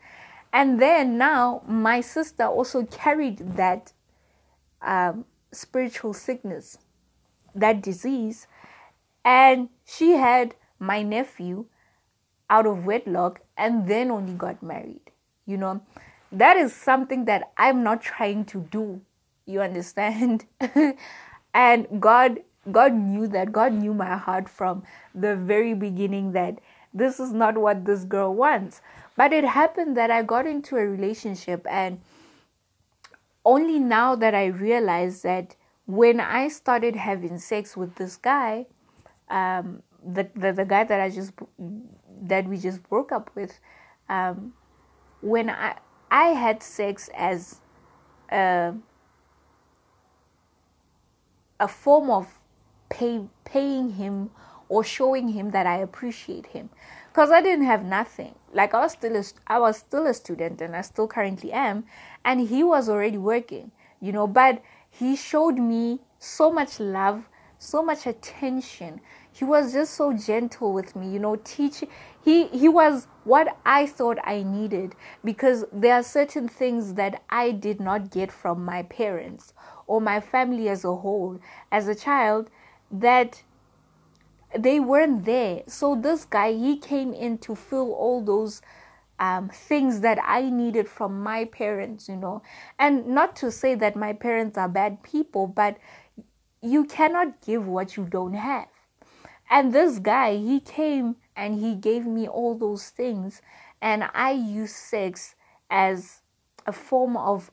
And 0.53 0.83
then 0.83 1.19
now 1.19 1.63
my 1.69 2.01
sister 2.01 2.47
also 2.47 2.85
carried 2.87 3.39
that 3.57 3.93
um, 4.83 5.25
spiritual 5.53 6.13
sickness, 6.13 6.79
that 7.55 7.81
disease, 7.81 8.49
and 9.25 9.69
she 9.85 10.15
had 10.15 10.57
my 10.81 11.05
nephew 11.05 11.67
out 12.49 12.67
of 12.67 12.87
wedlock 12.87 13.43
and 13.57 13.87
then 13.87 14.11
only 14.11 14.33
got 14.33 14.65
married, 14.65 15.13
you 15.47 15.57
know 15.57 15.81
that 16.33 16.57
is 16.57 16.75
something 16.75 17.25
that 17.25 17.53
I'm 17.57 17.83
not 17.83 18.03
trying 18.03 18.45
to 18.47 18.61
do. 18.71 19.01
You 19.47 19.61
understand? 19.63 20.47
and 21.55 22.01
God 22.01 22.41
God 22.71 22.93
knew 22.95 23.27
that. 23.29 23.53
God 23.53 23.73
knew 23.73 23.95
my 23.95 24.17
heart 24.17 24.49
from 24.49 24.83
the 25.15 25.35
very 25.35 25.75
beginning 25.75 26.33
that 26.33 26.59
this 26.93 27.19
is 27.19 27.33
not 27.33 27.57
what 27.57 27.85
this 27.85 28.05
girl 28.05 28.35
wants. 28.35 28.83
But 29.17 29.33
it 29.33 29.45
happened 29.45 29.97
that 29.97 30.11
I 30.11 30.23
got 30.23 30.47
into 30.47 30.77
a 30.77 30.87
relationship 30.87 31.67
and 31.69 32.01
only 33.45 33.79
now 33.79 34.15
that 34.17 34.35
I 34.35 34.47
realized 34.47 35.23
that 35.23 35.57
when 35.87 36.21
I 36.21 36.49
started 36.49 36.95
having 36.95 37.39
sex 37.39 37.77
with 37.77 37.95
this 37.97 38.17
guy, 38.17 38.67
um, 39.29 39.83
the, 40.05 40.29
the 40.35 40.53
the 40.53 40.65
guy 40.65 40.85
that 40.85 41.01
I 41.01 41.11
just 41.11 41.33
that 42.23 42.47
we 42.47 42.59
just 42.59 42.83
broke 42.89 43.13
up 43.13 43.31
with, 43.35 43.59
um, 44.09 44.53
when 45.21 45.51
I 45.51 45.77
I 46.11 46.29
had 46.29 46.63
sex 46.63 47.09
as 47.17 47.61
a, 48.31 48.75
a 51.59 51.69
form 51.69 52.11
of 52.11 52.39
pay, 52.89 53.29
paying 53.45 53.91
him 53.91 54.31
or 54.69 54.85
showing 54.85 55.29
him 55.29 55.51
that 55.51 55.67
I 55.67 55.79
appreciate 55.79 56.47
him 56.47 56.71
because 57.13 57.31
I 57.31 57.43
didn't 57.43 57.67
have 57.67 57.85
nothing. 57.85 58.35
Like 58.53 58.75
I 58.75 58.81
was 58.81 58.93
still 58.93 59.17
a, 59.17 59.25
I 59.47 59.59
was 59.59 59.79
still 59.79 60.07
a 60.07 60.15
student 60.15 60.61
and 60.61 60.77
I 60.77 60.81
still 60.83 61.07
currently 61.09 61.53
am, 61.53 61.85
and 62.25 62.49
he 62.49 62.63
was 62.63 62.89
already 62.89 63.19
working, 63.19 63.73
you 64.01 64.13
know. 64.13 64.27
But 64.27 64.63
he 64.89 65.17
showed 65.17 65.59
me 65.59 66.01
so 66.19 66.51
much 66.53 66.81
love, 66.81 67.29
so 67.59 67.83
much 67.83 68.07
attention. 68.07 69.01
He 69.33 69.45
was 69.45 69.73
just 69.73 69.95
so 69.95 70.13
gentle 70.13 70.73
with 70.73 70.97
me, 70.97 71.11
you 71.11 71.19
know, 71.19 71.37
teaching 71.37 71.89
he 72.23 72.47
he 72.49 72.69
was 72.69 73.07
what 73.25 73.57
I 73.65 73.87
thought 73.87 74.19
I 74.25 74.43
needed 74.43 74.95
because 75.25 75.65
there 75.73 75.95
are 75.95 76.03
certain 76.03 76.49
things 76.49 76.95
that 76.95 77.23
I 77.31 77.51
did 77.53 77.81
not 77.81 78.11
get 78.11 78.31
from 78.33 78.65
my 78.65 78.83
parents 78.83 79.53
or 79.87 80.01
my 80.01 80.21
family 80.21 80.69
as 80.69 80.85
a 80.85 80.95
whole 80.95 81.41
as 81.71 81.89
a 81.89 81.95
child 81.95 82.51
that 82.91 83.43
they 84.59 84.81
weren't 84.81 85.25
there. 85.25 85.63
So 85.67 85.95
this 85.95 86.25
guy 86.25 86.53
he 86.53 86.77
came 86.77 87.13
in 87.13 87.39
to 87.39 87.55
fill 87.55 87.93
all 87.93 88.21
those 88.23 88.63
um, 89.21 89.49
things 89.51 90.01
that 90.01 90.19
I 90.25 90.49
needed 90.49 90.89
from 90.89 91.23
my 91.23 91.45
parents, 91.45 92.09
you 92.09 92.17
know. 92.17 92.43
And 92.79 93.07
not 93.07 93.37
to 93.37 93.53
say 93.53 93.75
that 93.77 93.95
my 93.95 94.13
parents 94.13 94.59
are 94.59 94.69
bad 94.69 95.03
people, 95.03 95.47
but 95.47 95.77
you 96.63 96.85
cannot 96.85 97.41
give 97.43 97.67
what 97.69 97.97
you 97.97 98.05
don't 98.05 98.35
have. 98.35 98.69
And 99.51 99.73
this 99.73 99.99
guy, 99.99 100.37
he 100.37 100.61
came 100.61 101.17
and 101.41 101.61
he 101.61 101.75
gave 101.75 102.07
me 102.07 102.29
all 102.29 102.55
those 102.55 102.91
things 102.91 103.41
and 103.81 104.05
i 104.15 104.31
use 104.31 104.75
sex 104.75 105.35
as 105.71 106.21
a 106.67 106.73
form 106.73 107.17
of 107.17 107.51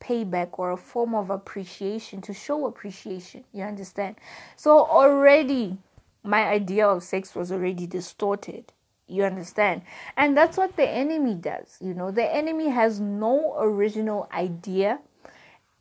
payback 0.00 0.58
or 0.58 0.70
a 0.70 0.76
form 0.76 1.14
of 1.14 1.30
appreciation 1.30 2.20
to 2.20 2.32
show 2.32 2.66
appreciation 2.66 3.44
you 3.52 3.62
understand? 3.62 4.16
So 4.56 4.84
already 4.86 5.78
my 6.22 6.44
idea 6.44 6.86
of 6.88 7.02
sex 7.02 7.34
was 7.34 7.50
already 7.52 7.86
distorted 7.86 8.72
you 9.08 9.24
understand? 9.24 9.82
And 10.16 10.36
that's 10.36 10.56
what 10.56 10.76
the 10.76 10.88
enemy 10.88 11.34
does 11.34 11.78
you 11.80 11.94
know? 11.94 12.10
The 12.10 12.34
enemy 12.34 12.68
has 12.68 13.00
no 13.00 13.56
original 13.58 14.28
idea. 14.32 15.00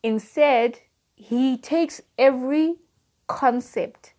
Instead 0.03 0.79
he 1.15 1.57
takes 1.57 2.01
every 2.17 2.75
concept 3.27 4.13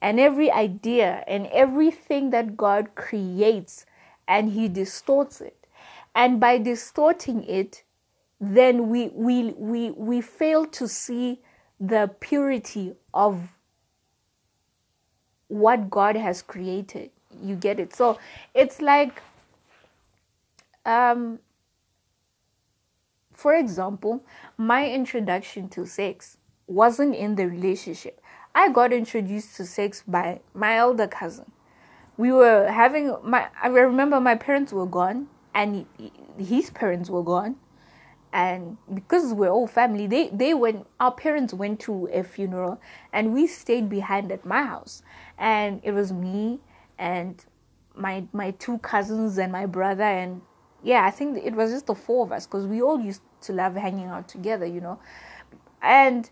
and 0.00 0.18
every 0.20 0.50
idea 0.50 1.24
and 1.26 1.46
everything 1.48 2.30
that 2.30 2.56
God 2.56 2.94
creates 2.94 3.86
and 4.26 4.50
he 4.50 4.68
distorts 4.68 5.40
it. 5.40 5.66
And 6.14 6.40
by 6.40 6.58
distorting 6.58 7.44
it, 7.44 7.84
then 8.40 8.88
we 8.88 9.08
we 9.08 9.52
we 9.52 9.90
we 9.90 10.20
fail 10.20 10.66
to 10.66 10.88
see 10.88 11.40
the 11.78 12.10
purity 12.20 12.94
of 13.14 13.56
what 15.48 15.90
God 15.90 16.16
has 16.16 16.42
created. 16.42 17.10
You 17.42 17.54
get 17.54 17.78
it? 17.78 17.94
So 17.94 18.18
it's 18.54 18.80
like 18.80 19.22
um 20.84 21.38
For 23.40 23.54
example, 23.54 24.22
my 24.58 24.86
introduction 24.86 25.70
to 25.70 25.86
sex 25.86 26.36
wasn't 26.66 27.14
in 27.14 27.36
the 27.36 27.48
relationship. 27.48 28.20
I 28.54 28.70
got 28.70 28.92
introduced 28.92 29.56
to 29.56 29.64
sex 29.64 30.02
by 30.06 30.40
my 30.54 30.76
elder 30.76 31.06
cousin. 31.06 31.50
We 32.16 32.32
were 32.32 32.68
having 32.68 33.16
my 33.22 33.48
I 33.62 33.68
remember 33.68 34.20
my 34.20 34.34
parents 34.34 34.72
were 34.72 34.86
gone 34.86 35.28
and 35.54 35.86
his 36.38 36.70
parents 36.70 37.08
were 37.08 37.22
gone. 37.22 37.56
And 38.32 38.76
because 38.92 39.32
we're 39.32 39.50
all 39.50 39.66
family 39.66 40.06
they 40.06 40.28
they 40.28 40.54
went 40.54 40.86
our 40.98 41.12
parents 41.12 41.54
went 41.54 41.80
to 41.80 42.08
a 42.12 42.22
funeral 42.22 42.80
and 43.12 43.32
we 43.32 43.46
stayed 43.46 43.88
behind 43.88 44.30
at 44.32 44.44
my 44.44 44.62
house. 44.62 45.02
And 45.38 45.80
it 45.82 45.92
was 45.92 46.12
me 46.12 46.60
and 46.98 47.44
my 47.94 48.24
my 48.32 48.50
two 48.52 48.78
cousins 48.78 49.38
and 49.38 49.50
my 49.50 49.66
brother 49.66 50.04
and 50.04 50.42
yeah 50.82 51.04
i 51.04 51.10
think 51.10 51.36
it 51.44 51.54
was 51.54 51.70
just 51.72 51.86
the 51.86 51.94
four 51.94 52.24
of 52.24 52.30
us 52.30 52.46
because 52.46 52.66
we 52.66 52.80
all 52.80 53.00
used 53.00 53.20
to 53.40 53.52
love 53.52 53.74
hanging 53.74 54.06
out 54.06 54.28
together 54.28 54.66
you 54.66 54.80
know. 54.80 54.98
And 55.82 56.30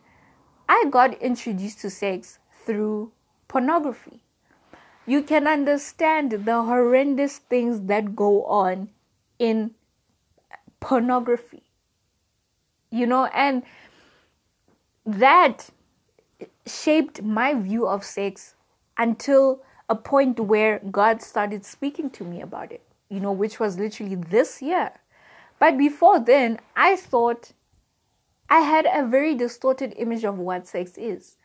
i 0.69 0.85
got 0.91 1.21
introduced 1.23 1.81
to 1.81 1.91
sex 1.91 2.39
through 2.65 3.11
pornography 3.49 4.21
you 5.07 5.23
can 5.23 5.47
understand 5.47 6.33
the 6.33 6.63
horrendous 6.63 7.39
things 7.39 7.81
that 7.83 8.15
go 8.15 8.45
on 8.45 8.89
in 9.39 9.71
pornography 10.81 11.63
you 12.91 13.07
know 13.07 13.25
and 13.27 13.63
that 15.07 15.71
shaped 16.67 17.23
my 17.23 17.55
view 17.55 17.87
of 17.87 18.05
sex 18.05 18.55
until 18.99 19.63
a 19.89 19.95
point 19.95 20.39
where 20.39 20.81
God 20.91 21.23
started 21.23 21.65
speaking 21.65 22.11
to 22.11 22.25
me 22.25 22.41
about 22.43 22.73
it, 22.73 22.83
you 23.09 23.21
know, 23.21 23.33
which 23.33 23.59
was 23.59 23.79
literally 23.79 24.17
this 24.17 24.61
year. 24.61 24.93
But 25.59 25.79
before 25.79 26.21
then, 26.21 26.61
I 26.77 26.97
thought 26.97 27.53
I 28.51 28.61
had 28.61 28.87
a 28.87 29.07
very 29.07 29.35
distorted 29.35 29.95
image 29.97 30.25
of 30.25 30.39
what 30.39 30.67
sex 30.67 30.97
is. 30.97 31.37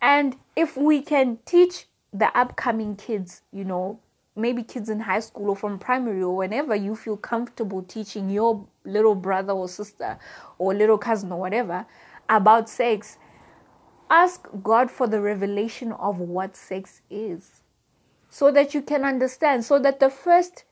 And 0.00 0.36
if 0.54 0.76
we 0.76 1.00
can 1.02 1.38
teach 1.44 1.86
the 2.12 2.36
upcoming 2.36 2.96
kids, 2.96 3.42
you 3.52 3.64
know, 3.64 3.98
maybe 4.36 4.62
kids 4.62 4.88
in 4.88 5.00
high 5.00 5.20
school 5.20 5.50
or 5.50 5.56
from 5.56 5.78
primary 5.78 6.22
or 6.22 6.36
whenever 6.36 6.74
you 6.74 6.94
feel 6.96 7.16
comfortable 7.16 7.82
teaching 7.82 8.30
your 8.30 8.66
little 8.84 9.14
brother 9.14 9.52
or 9.52 9.68
sister 9.68 10.18
or 10.58 10.74
little 10.74 10.98
cousin 10.98 11.32
or 11.32 11.40
whatever 11.40 11.86
about 12.28 12.68
sex, 12.68 13.18
ask 14.10 14.46
God 14.62 14.90
for 14.90 15.06
the 15.06 15.20
revelation 15.20 15.92
of 15.92 16.18
what 16.18 16.56
sex 16.56 17.00
is 17.10 17.62
so 18.28 18.50
that 18.50 18.74
you 18.74 18.82
can 18.82 19.04
understand, 19.04 19.64
so 19.64 19.78
that 19.78 20.00
the 20.00 20.10
first 20.10 20.64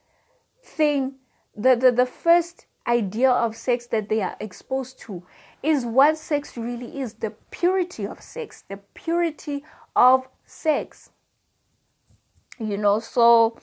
thing, 0.63 1.15
the, 1.57 1.77
the, 1.77 1.93
the 1.93 2.07
first 2.07 2.67
idea 2.87 3.31
of 3.31 3.55
sex 3.55 3.87
that 3.87 4.09
they 4.09 4.21
are 4.21 4.37
exposed 4.41 4.99
to 4.99 5.23
is 5.63 5.85
what 5.85 6.19
sex 6.19 6.57
really 6.57 7.01
is 7.01 7.15
the 7.15 7.31
purity 7.51 8.07
of 8.07 8.21
sex, 8.21 8.65
the 8.69 8.79
purity 8.95 9.65
of 9.95 10.29
sex. 10.45 11.11
You 12.59 12.77
know, 12.77 13.01
so 13.01 13.59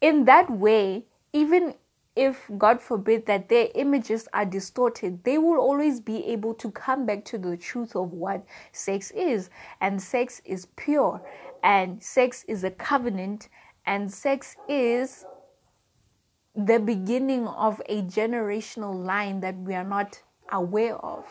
in 0.00 0.24
that 0.24 0.50
way, 0.50 1.04
even 1.32 1.74
if 2.16 2.48
God 2.58 2.80
forbid 2.80 3.26
that 3.26 3.48
their 3.48 3.68
images 3.74 4.28
are 4.32 4.44
distorted, 4.44 5.24
they 5.24 5.38
will 5.38 5.58
always 5.58 6.00
be 6.00 6.24
able 6.26 6.54
to 6.54 6.70
come 6.70 7.06
back 7.06 7.24
to 7.26 7.38
the 7.38 7.56
truth 7.56 7.96
of 7.96 8.12
what 8.12 8.44
sex 8.72 9.10
is. 9.10 9.50
And 9.80 10.00
sex 10.00 10.40
is 10.44 10.66
pure, 10.76 11.20
and 11.62 12.02
sex 12.02 12.44
is 12.46 12.62
a 12.62 12.70
covenant, 12.70 13.48
and 13.86 14.12
sex 14.12 14.56
is 14.68 15.24
the 16.54 16.78
beginning 16.78 17.48
of 17.48 17.82
a 17.88 18.02
generational 18.02 18.94
line 18.94 19.40
that 19.40 19.56
we 19.58 19.74
are 19.74 19.84
not 19.84 20.22
aware 20.54 20.96
of. 20.96 21.26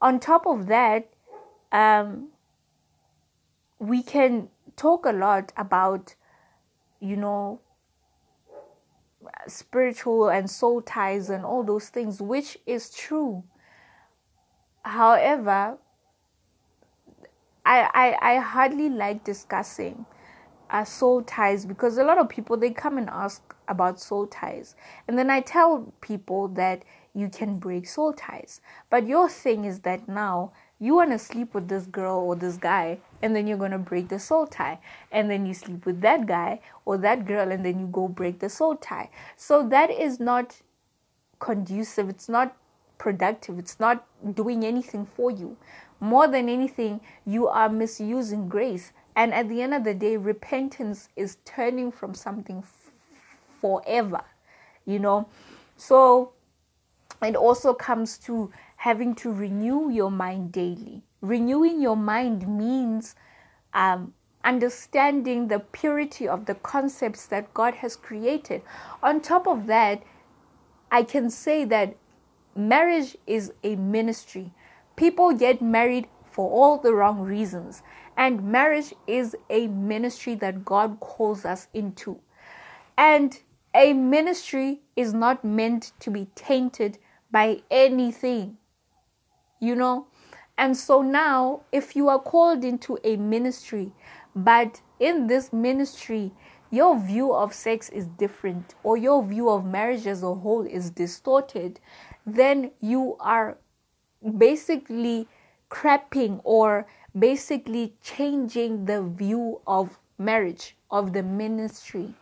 On 0.00 0.18
top 0.18 0.46
of 0.46 0.66
that, 0.66 1.08
um, 1.70 2.28
we 3.78 4.02
can 4.02 4.48
talk 4.76 5.06
a 5.06 5.12
lot 5.12 5.52
about, 5.56 6.14
you 7.00 7.16
know, 7.16 7.60
spiritual 9.46 10.28
and 10.28 10.50
soul 10.50 10.82
ties 10.82 11.30
and 11.30 11.44
all 11.44 11.62
those 11.62 11.88
things, 11.88 12.20
which 12.20 12.58
is 12.66 12.90
true. 12.90 13.44
However, 14.82 15.78
I, 17.64 17.88
I, 17.94 18.34
I 18.34 18.38
hardly 18.38 18.88
like 18.88 19.22
discussing 19.22 20.04
uh, 20.72 20.84
soul 20.84 21.22
ties 21.22 21.64
because 21.64 21.98
a 21.98 22.04
lot 22.04 22.18
of 22.18 22.28
people 22.28 22.56
they 22.56 22.70
come 22.70 22.98
and 22.98 23.08
ask 23.10 23.54
about 23.68 24.00
soul 24.00 24.26
ties 24.26 24.74
and 25.06 25.16
then 25.18 25.30
i 25.30 25.40
tell 25.40 25.92
people 26.00 26.48
that 26.48 26.82
you 27.14 27.28
can 27.28 27.58
break 27.58 27.86
soul 27.86 28.12
ties. 28.12 28.60
But 28.90 29.06
your 29.06 29.28
thing 29.28 29.64
is 29.64 29.80
that 29.80 30.08
now 30.08 30.52
you 30.78 30.96
want 30.96 31.10
to 31.10 31.18
sleep 31.18 31.54
with 31.54 31.68
this 31.68 31.86
girl 31.86 32.18
or 32.18 32.36
this 32.36 32.56
guy 32.56 32.98
and 33.22 33.36
then 33.36 33.46
you're 33.46 33.58
going 33.58 33.72
to 33.72 33.78
break 33.78 34.08
the 34.08 34.18
soul 34.18 34.46
tie. 34.46 34.80
And 35.10 35.30
then 35.30 35.46
you 35.46 35.54
sleep 35.54 35.86
with 35.86 36.00
that 36.00 36.26
guy 36.26 36.60
or 36.84 36.98
that 36.98 37.26
girl 37.26 37.52
and 37.52 37.64
then 37.64 37.78
you 37.78 37.86
go 37.86 38.08
break 38.08 38.40
the 38.40 38.48
soul 38.48 38.76
tie. 38.76 39.10
So 39.36 39.66
that 39.68 39.90
is 39.90 40.18
not 40.18 40.56
conducive. 41.38 42.08
It's 42.08 42.28
not 42.28 42.56
productive. 42.98 43.58
It's 43.58 43.78
not 43.78 44.06
doing 44.34 44.64
anything 44.64 45.06
for 45.06 45.30
you. 45.30 45.56
More 46.00 46.26
than 46.26 46.48
anything 46.48 47.00
you 47.24 47.46
are 47.46 47.68
misusing 47.68 48.48
grace. 48.48 48.92
And 49.14 49.34
at 49.34 49.48
the 49.48 49.62
end 49.62 49.74
of 49.74 49.84
the 49.84 49.94
day 49.94 50.16
repentance 50.16 51.08
is 51.16 51.36
turning 51.44 51.92
from 51.92 52.14
something 52.14 52.58
f- 52.58 52.90
forever 53.60 54.24
you 54.84 54.98
know? 54.98 55.28
So 55.76 56.32
it 57.22 57.36
also 57.36 57.72
comes 57.72 58.18
to 58.18 58.50
having 58.76 59.14
to 59.14 59.32
renew 59.32 59.90
your 59.90 60.10
mind 60.10 60.52
daily. 60.52 61.02
Renewing 61.20 61.80
your 61.80 61.96
mind 61.96 62.48
means 62.48 63.14
um, 63.74 64.12
understanding 64.44 65.48
the 65.48 65.60
purity 65.60 66.26
of 66.26 66.46
the 66.46 66.54
concepts 66.56 67.26
that 67.26 67.54
God 67.54 67.74
has 67.74 67.94
created. 67.94 68.62
On 69.02 69.20
top 69.20 69.46
of 69.46 69.66
that, 69.66 70.02
I 70.90 71.04
can 71.04 71.30
say 71.30 71.64
that 71.66 71.96
marriage 72.56 73.16
is 73.26 73.52
a 73.62 73.76
ministry. 73.76 74.52
People 74.96 75.32
get 75.32 75.62
married 75.62 76.08
for 76.30 76.50
all 76.50 76.78
the 76.78 76.92
wrong 76.92 77.20
reasons, 77.20 77.82
and 78.16 78.42
marriage 78.42 78.94
is 79.06 79.36
a 79.48 79.68
ministry 79.68 80.34
that 80.36 80.64
God 80.64 80.98
calls 81.00 81.44
us 81.44 81.68
into. 81.72 82.18
And 82.96 83.38
a 83.74 83.92
ministry 83.92 84.80
is 84.96 85.14
not 85.14 85.44
meant 85.44 85.92
to 86.00 86.10
be 86.10 86.26
tainted 86.34 86.98
by 87.32 87.62
anything 87.70 88.58
you 89.62 89.76
know? 89.76 90.08
And 90.58 90.76
so 90.76 91.00
now 91.00 91.62
if 91.72 91.96
you 91.96 92.08
are 92.08 92.18
called 92.18 92.62
into 92.64 92.98
a 93.04 93.16
ministry 93.16 93.92
but 94.36 94.80
in 95.00 95.26
this 95.26 95.52
ministry 95.52 96.32
your 96.70 96.98
view 96.98 97.32
of 97.34 97.52
sex 97.54 97.88
is 97.90 98.06
different 98.06 98.74
or 98.82 98.96
your 98.96 99.24
view 99.24 99.48
of 99.48 99.64
marriage 99.64 100.06
as 100.06 100.22
a 100.22 100.34
whole 100.34 100.66
is 100.66 100.90
distorted 100.90 101.80
then 102.26 102.70
you 102.80 103.16
are 103.20 103.58
basically 104.38 105.26
crapping 105.70 106.40
or 106.44 106.86
basically 107.18 107.94
changing 108.02 108.84
the 108.84 109.02
view 109.02 109.60
of 109.66 109.98
marriage 110.18 110.76
of 110.90 111.12
the 111.12 111.22
ministry 111.22 112.14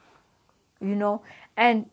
you 0.81 0.95
know? 0.95 1.23
And 1.57 1.91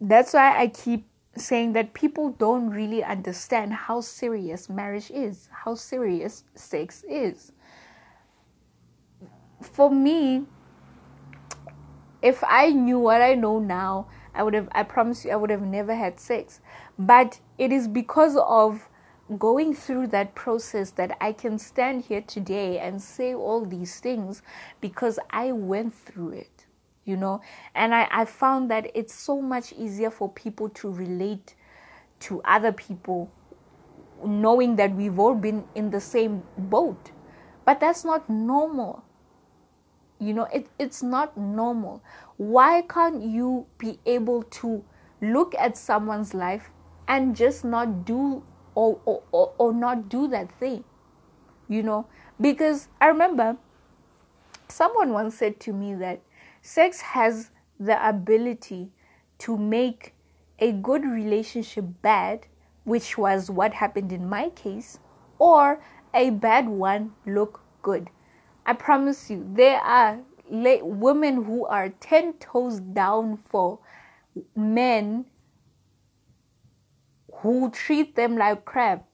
that's 0.00 0.32
why 0.32 0.56
i 0.60 0.68
keep 0.68 1.07
saying 1.38 1.72
that 1.74 1.94
people 1.94 2.30
don't 2.30 2.70
really 2.70 3.02
understand 3.02 3.72
how 3.72 4.00
serious 4.00 4.68
marriage 4.68 5.10
is, 5.10 5.48
how 5.52 5.74
serious 5.74 6.44
sex 6.54 7.04
is. 7.08 7.52
For 9.60 9.90
me, 9.90 10.46
if 12.22 12.42
I 12.46 12.70
knew 12.70 12.98
what 12.98 13.22
I 13.22 13.34
know 13.34 13.58
now, 13.58 14.08
I 14.34 14.42
would 14.42 14.54
have, 14.54 14.68
I 14.72 14.82
promise 14.82 15.24
you, 15.24 15.32
I 15.32 15.36
would 15.36 15.50
have 15.50 15.62
never 15.62 15.94
had 15.94 16.20
sex. 16.20 16.60
But 16.98 17.40
it 17.58 17.72
is 17.72 17.88
because 17.88 18.36
of 18.36 18.88
going 19.38 19.74
through 19.74 20.06
that 20.08 20.34
process 20.34 20.90
that 20.92 21.16
I 21.20 21.32
can 21.32 21.58
stand 21.58 22.04
here 22.04 22.22
today 22.22 22.78
and 22.78 23.02
say 23.02 23.34
all 23.34 23.64
these 23.64 24.00
things 24.00 24.42
because 24.80 25.18
I 25.30 25.52
went 25.52 25.94
through 25.94 26.30
it 26.30 26.57
you 27.08 27.16
know? 27.16 27.40
And 27.74 27.94
I, 27.94 28.06
I 28.10 28.24
found 28.26 28.70
that 28.70 28.90
it's 28.94 29.14
so 29.14 29.40
much 29.40 29.72
easier 29.72 30.10
for 30.10 30.28
people 30.30 30.68
to 30.70 30.92
relate 30.92 31.54
to 32.20 32.42
other 32.42 32.70
people 32.70 33.30
knowing 34.24 34.76
that 34.76 34.94
we've 34.94 35.18
all 35.18 35.34
been 35.34 35.64
in 35.74 35.90
the 35.90 36.00
same 36.00 36.42
boat. 36.56 37.10
But 37.64 37.80
that's 37.80 38.04
not 38.04 38.28
normal. 38.28 39.04
You 40.20 40.34
know 40.34 40.48
it, 40.52 40.68
it's 40.78 41.02
not 41.02 41.36
normal. 41.36 42.02
Why 42.36 42.82
can't 42.82 43.22
you 43.22 43.66
be 43.78 44.00
able 44.04 44.42
to 44.42 44.84
look 45.22 45.54
at 45.56 45.76
someone's 45.76 46.34
life 46.34 46.70
and 47.06 47.36
just 47.36 47.64
not 47.64 48.04
do 48.04 48.42
or, 48.74 49.00
or, 49.04 49.22
or, 49.30 49.54
or 49.58 49.72
not 49.72 50.08
do 50.08 50.26
that 50.28 50.50
thing? 50.58 50.82
You 51.68 51.82
know? 51.82 52.06
Because 52.40 52.88
i 53.00 53.06
remember 53.06 53.56
someone 54.68 55.12
once 55.12 55.36
said 55.36 55.60
to 55.60 55.72
me 55.72 55.94
that 55.94 56.20
Sex 56.62 57.00
has 57.00 57.50
the 57.78 58.08
ability 58.08 58.90
to 59.38 59.56
make 59.56 60.14
a 60.58 60.72
good 60.72 61.04
relationship 61.04 61.84
bad 62.02 62.46
which 62.84 63.18
was 63.18 63.50
what 63.50 63.74
happened 63.74 64.12
in 64.12 64.28
my 64.28 64.48
case, 64.50 64.98
or 65.38 65.80
a 66.14 66.30
bad 66.30 66.66
one 66.68 67.12
look 67.26 67.60
good. 67.82 68.08
I 68.64 68.72
promise 68.72 69.30
you, 69.30 69.46
there 69.52 69.78
are 69.78 70.20
women 70.50 71.44
who 71.44 71.66
are 71.66 71.90
10 71.90 72.32
toes 72.34 72.80
down 72.80 73.36
for 73.50 73.78
men 74.56 75.26
who 77.34 77.70
treat 77.70 78.16
them 78.16 78.36
like 78.38 78.64
crap 78.64 79.06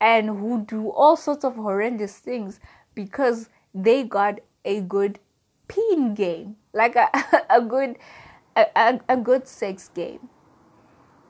and 0.00 0.28
who 0.28 0.64
do 0.66 0.90
all 0.90 1.16
sorts 1.16 1.44
of 1.44 1.56
horrendous 1.56 2.18
things 2.18 2.60
because 2.94 3.48
they 3.74 4.04
got 4.04 4.40
a 4.66 4.82
good 4.82 5.18
peen 5.68 6.14
game, 6.14 6.56
like 6.72 6.96
a, 6.96 7.08
a 7.50 7.60
good 7.60 7.96
a, 8.56 9.00
a 9.08 9.16
good 9.16 9.48
sex 9.48 9.90
game. 9.94 10.28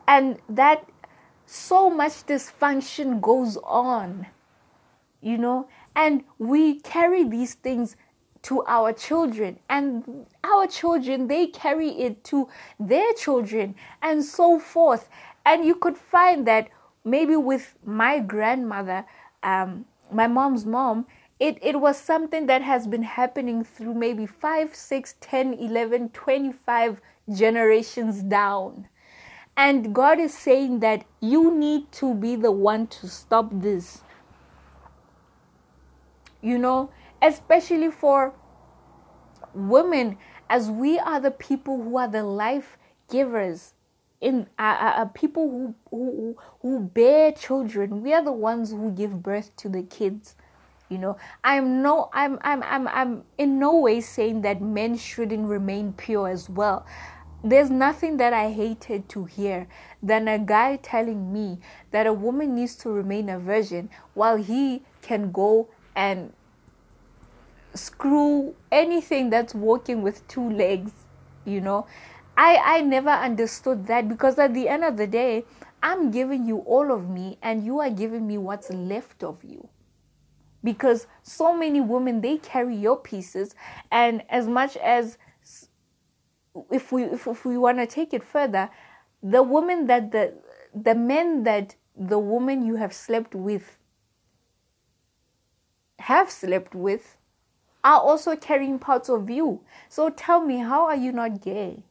And 0.07 0.39
that 0.49 0.87
so 1.47 1.89
much 1.89 2.27
dysfunction 2.27 3.21
goes 3.21 3.57
on, 3.65 4.27
you 5.21 5.39
know, 5.39 5.69
and 5.97 6.25
we 6.39 6.81
carry 6.81 7.25
these 7.25 7.55
things 7.55 7.97
to 8.43 8.63
our 8.67 8.93
children 8.93 9.59
and 9.71 10.27
our 10.45 10.67
children 10.67 11.29
they 11.29 11.47
carry 11.47 11.89
it 11.89 12.23
to 12.25 12.47
their 12.79 13.11
children 13.15 13.75
and 14.03 14.23
so 14.23 14.59
forth 14.59 15.09
and 15.47 15.65
you 15.65 15.75
could 15.75 15.97
find 15.97 16.47
that 16.47 16.69
maybe 17.07 17.37
with 17.37 17.75
my 17.87 18.19
grandmother 18.19 19.07
um, 19.43 19.87
my 20.13 20.27
mom's 20.27 20.67
mom 20.67 21.07
it, 21.41 21.59
it 21.63 21.81
was 21.81 21.99
something 21.99 22.47
that 22.47 22.63
has 22.63 22.87
been 22.87 23.03
happening 23.03 23.65
through 23.65 23.95
maybe 23.95 24.27
5 24.27 24.75
6 24.75 25.15
10 25.21 25.55
11 25.55 26.09
25 26.11 27.01
generations 27.33 28.23
down. 28.23 28.89
And 29.57 29.95
god 29.95 30.19
is 30.19 30.35
saying 30.35 30.81
that 30.81 31.05
you 31.21 31.55
need 31.55 31.91
to 31.93 32.15
be 32.15 32.37
the 32.37 32.53
one 32.53 32.87
to 32.89 33.09
stop 33.09 33.51
this. 33.53 34.03
You 36.43 36.59
know 36.59 36.91
especially 37.25 37.91
for 37.91 38.35
women, 39.55 40.19
as 40.51 40.71
we 40.71 40.99
are 40.99 41.21
the 41.21 41.31
people 41.31 41.83
who 41.83 41.97
are 41.97 42.09
the 42.09 42.23
life 42.23 42.77
givers 43.11 43.73
in 44.21 44.47
uh, 44.59 44.63
uh, 44.63 44.93
uh, 44.97 45.05
people 45.07 45.51
who, 45.51 45.75
who 45.91 46.37
who 46.63 46.81
bear 46.81 47.31
children 47.31 48.03
we 48.03 48.15
are 48.15 48.25
the 48.25 48.33
ones 48.33 48.71
who 48.71 48.91
give 48.91 49.23
birth 49.23 49.55
to 49.57 49.69
the 49.69 49.83
kids 49.83 50.35
you 50.89 50.99
know. 50.99 51.17
I'm 51.43 51.83
no 51.83 52.11
i'm 52.13 52.39
i'm 52.43 52.63
i'm, 52.63 52.89
I'm 52.89 53.25
in 53.39 53.59
no 53.59 53.77
way 53.77 54.01
saying 54.01 54.43
that 54.43 54.61
men 54.61 54.97
shouldn't 54.97 55.47
remain 55.49 55.93
pure 55.93 56.29
as 56.29 56.49
well. 56.49 56.87
There's 57.43 57.71
nothing 57.71 58.17
that 58.19 58.33
i 58.33 58.51
hated 58.51 59.09
to 59.11 59.25
hear 59.25 59.67
than 60.03 60.29
a 60.29 60.39
guy 60.39 60.77
telling 60.77 61.33
me 61.33 61.59
that 61.91 62.07
a 62.07 62.13
woman 62.13 62.55
needs 62.55 62.75
to 62.77 62.91
remain 62.91 63.29
a 63.29 63.39
virgin 63.39 63.91
while 64.15 64.37
he 64.37 64.83
can 65.03 65.31
go 65.31 65.69
and 65.95 66.33
screw 67.75 68.55
anything 68.71 69.31
that's 69.31 69.55
walking 69.55 70.03
with 70.03 70.27
two 70.29 70.49
legs 70.49 70.93
you 71.45 71.61
know. 71.61 71.87
I 72.37 72.57
i 72.79 72.81
never 72.81 73.11
understood 73.11 73.87
that 73.87 74.09
because 74.09 74.39
at 74.39 74.55
the 74.55 74.69
end 74.69 74.83
of 74.85 74.97
the 74.97 75.07
day 75.07 75.45
i'm 75.83 76.11
giving 76.11 76.47
you 76.47 76.59
all 76.59 76.91
of 76.91 77.09
me 77.09 77.39
and 77.43 77.65
you 77.65 77.79
are 77.79 77.91
giving 77.91 78.27
me 78.27 78.39
what's 78.39 78.71
left 78.71 79.23
of 79.23 79.45
you 79.45 79.69
because 80.65 81.07
so 81.23 81.57
many 81.57 81.81
women 81.81 82.23
they 82.23 82.39
carry 82.39 82.77
your 82.77 82.99
pieces 82.99 83.55
and 83.93 84.25
as 84.31 84.49
much 84.49 84.77
as 84.79 85.19
if 86.73 86.93
we 86.93 87.05
if, 87.05 87.27
if 87.29 87.45
we 87.47 87.59
want 87.59 87.79
to 87.79 87.87
take 87.87 88.15
it 88.15 88.25
further 88.25 88.71
the 89.23 89.43
woman 89.43 89.87
that 89.87 90.13
the 90.13 90.35
the 90.75 90.95
men 90.95 91.45
that 91.45 91.77
the 91.97 92.19
woman 92.19 92.67
you 92.67 92.77
have 92.77 92.93
slept 92.95 93.35
with 93.35 93.79
have 96.01 96.31
slept 96.31 96.75
with 96.75 97.17
are 97.85 98.01
also 98.01 98.37
carrying 98.37 98.79
parts 98.79 99.09
of 99.11 99.31
you. 99.31 99.61
So 99.89 100.11
tell 100.11 100.41
me, 100.43 100.59
how 100.59 100.85
are 100.87 100.97
you 100.97 101.13
not 101.13 101.43
gay? 101.43 101.85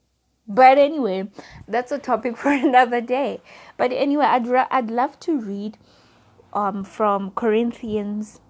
But 0.48 0.78
anyway, 0.78 1.30
that's 1.68 1.92
a 1.92 2.00
topic 2.00 2.38
for 2.44 2.52
another 2.52 3.02
day. 3.02 3.42
But 3.78 3.94
anyway, 3.94 4.26
I'd 4.26 4.48
ra- 4.48 4.68
I'd 4.72 4.92
love 4.92 5.20
to 5.22 5.40
read 5.40 5.78
um 6.54 6.84
from 6.84 7.32
Corinthians, 7.32 8.42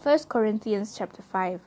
First 0.00 0.28
Corinthians 0.28 0.94
chapter 0.96 1.22
five. 1.22 1.60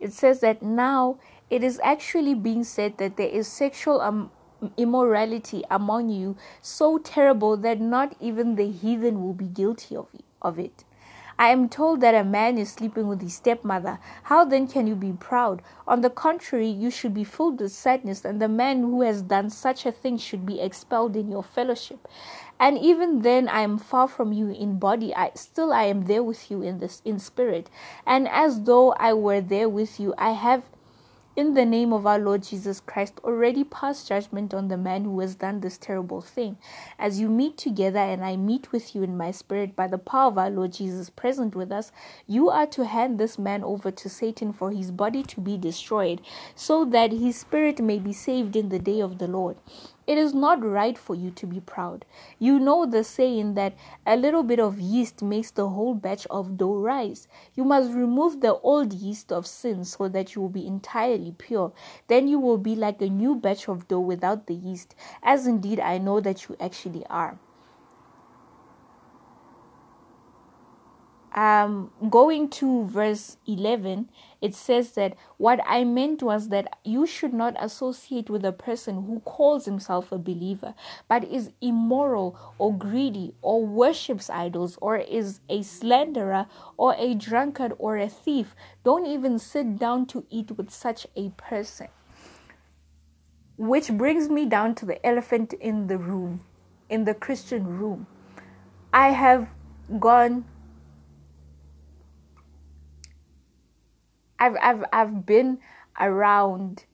It 0.00 0.12
says 0.12 0.40
that 0.40 0.62
now 0.62 1.18
it 1.50 1.62
is 1.62 1.80
actually 1.82 2.34
being 2.34 2.64
said 2.64 2.98
that 2.98 3.16
there 3.16 3.28
is 3.28 3.46
sexual 3.46 4.00
um, 4.00 4.30
immorality 4.76 5.62
among 5.70 6.08
you 6.08 6.36
so 6.60 6.98
terrible 6.98 7.56
that 7.58 7.80
not 7.80 8.16
even 8.20 8.56
the 8.56 8.70
heathen 8.70 9.22
will 9.22 9.34
be 9.34 9.46
guilty 9.46 9.96
of, 9.96 10.08
of 10.42 10.58
it. 10.58 10.84
I 11.38 11.50
am 11.50 11.68
told 11.68 12.00
that 12.00 12.14
a 12.14 12.24
man 12.24 12.56
is 12.56 12.72
sleeping 12.72 13.08
with 13.08 13.20
his 13.20 13.34
stepmother. 13.34 13.98
How 14.24 14.44
then 14.44 14.66
can 14.66 14.86
you 14.86 14.94
be 14.94 15.12
proud? 15.12 15.60
On 15.86 16.00
the 16.00 16.10
contrary, 16.10 16.68
you 16.68 16.90
should 16.90 17.12
be 17.12 17.24
filled 17.24 17.60
with 17.60 17.72
sadness, 17.72 18.24
and 18.24 18.40
the 18.40 18.48
man 18.48 18.80
who 18.80 19.02
has 19.02 19.20
done 19.20 19.50
such 19.50 19.84
a 19.84 19.92
thing 19.92 20.16
should 20.16 20.46
be 20.46 20.60
expelled 20.60 21.14
in 21.14 21.30
your 21.30 21.42
fellowship. 21.42 22.08
And 22.58 22.78
even 22.78 23.20
then 23.20 23.48
I 23.48 23.60
am 23.60 23.76
far 23.76 24.08
from 24.08 24.32
you 24.32 24.48
in 24.48 24.78
body, 24.78 25.14
I 25.14 25.32
still 25.34 25.72
I 25.72 25.84
am 25.84 26.06
there 26.06 26.22
with 26.22 26.50
you 26.50 26.62
in 26.62 26.78
this 26.78 27.02
in 27.04 27.18
spirit. 27.18 27.68
And 28.06 28.26
as 28.28 28.62
though 28.62 28.92
I 28.92 29.12
were 29.12 29.42
there 29.42 29.68
with 29.68 30.00
you, 30.00 30.14
I 30.16 30.30
have 30.30 30.64
in 31.36 31.52
the 31.52 31.66
name 31.66 31.92
of 31.92 32.06
our 32.06 32.18
Lord 32.18 32.42
Jesus 32.42 32.80
Christ, 32.80 33.20
already 33.22 33.62
pass 33.62 34.08
judgment 34.08 34.54
on 34.54 34.68
the 34.68 34.78
man 34.78 35.04
who 35.04 35.20
has 35.20 35.34
done 35.34 35.60
this 35.60 35.76
terrible 35.76 36.22
thing. 36.22 36.56
As 36.98 37.20
you 37.20 37.28
meet 37.28 37.58
together, 37.58 37.98
and 37.98 38.24
I 38.24 38.36
meet 38.36 38.72
with 38.72 38.94
you 38.94 39.02
in 39.02 39.18
my 39.18 39.32
spirit 39.32 39.76
by 39.76 39.86
the 39.86 39.98
power 39.98 40.28
of 40.28 40.38
our 40.38 40.48
Lord 40.48 40.72
Jesus 40.72 41.10
present 41.10 41.54
with 41.54 41.70
us, 41.70 41.92
you 42.26 42.48
are 42.48 42.66
to 42.68 42.86
hand 42.86 43.18
this 43.18 43.38
man 43.38 43.62
over 43.62 43.90
to 43.90 44.08
Satan 44.08 44.54
for 44.54 44.70
his 44.70 44.90
body 44.90 45.22
to 45.24 45.40
be 45.42 45.58
destroyed, 45.58 46.22
so 46.54 46.86
that 46.86 47.12
his 47.12 47.36
spirit 47.36 47.80
may 47.80 47.98
be 47.98 48.14
saved 48.14 48.56
in 48.56 48.70
the 48.70 48.78
day 48.78 49.00
of 49.00 49.18
the 49.18 49.28
Lord. 49.28 49.58
It 50.06 50.18
is 50.18 50.32
not 50.34 50.64
right 50.64 50.96
for 50.96 51.14
you 51.14 51.30
to 51.32 51.46
be 51.46 51.60
proud. 51.60 52.04
You 52.38 52.58
know 52.58 52.86
the 52.86 53.04
saying 53.04 53.54
that 53.54 53.74
a 54.06 54.16
little 54.16 54.42
bit 54.42 54.58
of 54.60 54.80
yeast 54.80 55.22
makes 55.22 55.50
the 55.50 55.68
whole 55.68 55.94
batch 55.94 56.26
of 56.28 56.56
dough 56.56 56.76
rise. 56.76 57.28
You 57.54 57.64
must 57.64 57.92
remove 57.92 58.40
the 58.40 58.54
old 58.60 58.92
yeast 58.92 59.32
of 59.32 59.46
sin 59.46 59.84
so 59.84 60.08
that 60.08 60.34
you 60.34 60.42
will 60.42 60.48
be 60.48 60.66
entirely 60.66 61.32
pure. 61.36 61.72
Then 62.08 62.28
you 62.28 62.38
will 62.38 62.58
be 62.58 62.74
like 62.74 63.02
a 63.02 63.08
new 63.08 63.34
batch 63.34 63.68
of 63.68 63.88
dough 63.88 64.00
without 64.00 64.46
the 64.46 64.54
yeast, 64.54 64.94
as 65.22 65.46
indeed 65.46 65.80
I 65.80 65.98
know 65.98 66.20
that 66.20 66.48
you 66.48 66.56
actually 66.60 67.04
are. 67.06 67.38
um, 71.36 71.90
going 72.08 72.48
to 72.48 72.86
verse 72.86 73.36
11, 73.46 74.08
it 74.46 74.54
says 74.54 74.92
that 74.92 75.16
what 75.38 75.60
I 75.66 75.82
meant 75.82 76.22
was 76.22 76.50
that 76.50 76.78
you 76.84 77.04
should 77.04 77.34
not 77.34 77.56
associate 77.58 78.30
with 78.30 78.44
a 78.44 78.52
person 78.52 79.02
who 79.06 79.18
calls 79.20 79.64
himself 79.64 80.12
a 80.12 80.18
believer, 80.18 80.72
but 81.08 81.24
is 81.24 81.50
immoral 81.60 82.38
or 82.58 82.72
greedy 82.72 83.34
or 83.42 83.66
worships 83.66 84.30
idols 84.30 84.78
or 84.80 84.98
is 84.98 85.40
a 85.48 85.62
slanderer 85.62 86.46
or 86.76 86.94
a 86.96 87.14
drunkard 87.14 87.72
or 87.78 87.98
a 87.98 88.08
thief. 88.08 88.54
Don't 88.84 89.06
even 89.06 89.40
sit 89.40 89.80
down 89.80 90.06
to 90.06 90.24
eat 90.30 90.52
with 90.52 90.70
such 90.70 91.08
a 91.16 91.30
person. 91.30 91.88
Which 93.58 93.90
brings 93.90 94.28
me 94.28 94.46
down 94.46 94.76
to 94.76 94.86
the 94.86 95.04
elephant 95.04 95.54
in 95.54 95.88
the 95.88 95.98
room, 95.98 96.42
in 96.88 97.04
the 97.04 97.14
Christian 97.14 97.66
room. 97.66 98.06
I 98.92 99.10
have 99.10 99.48
gone 99.98 100.44
I've 104.38 104.56
I've 104.60 104.84
I've 104.92 105.26
been 105.26 105.58
around 105.98 106.84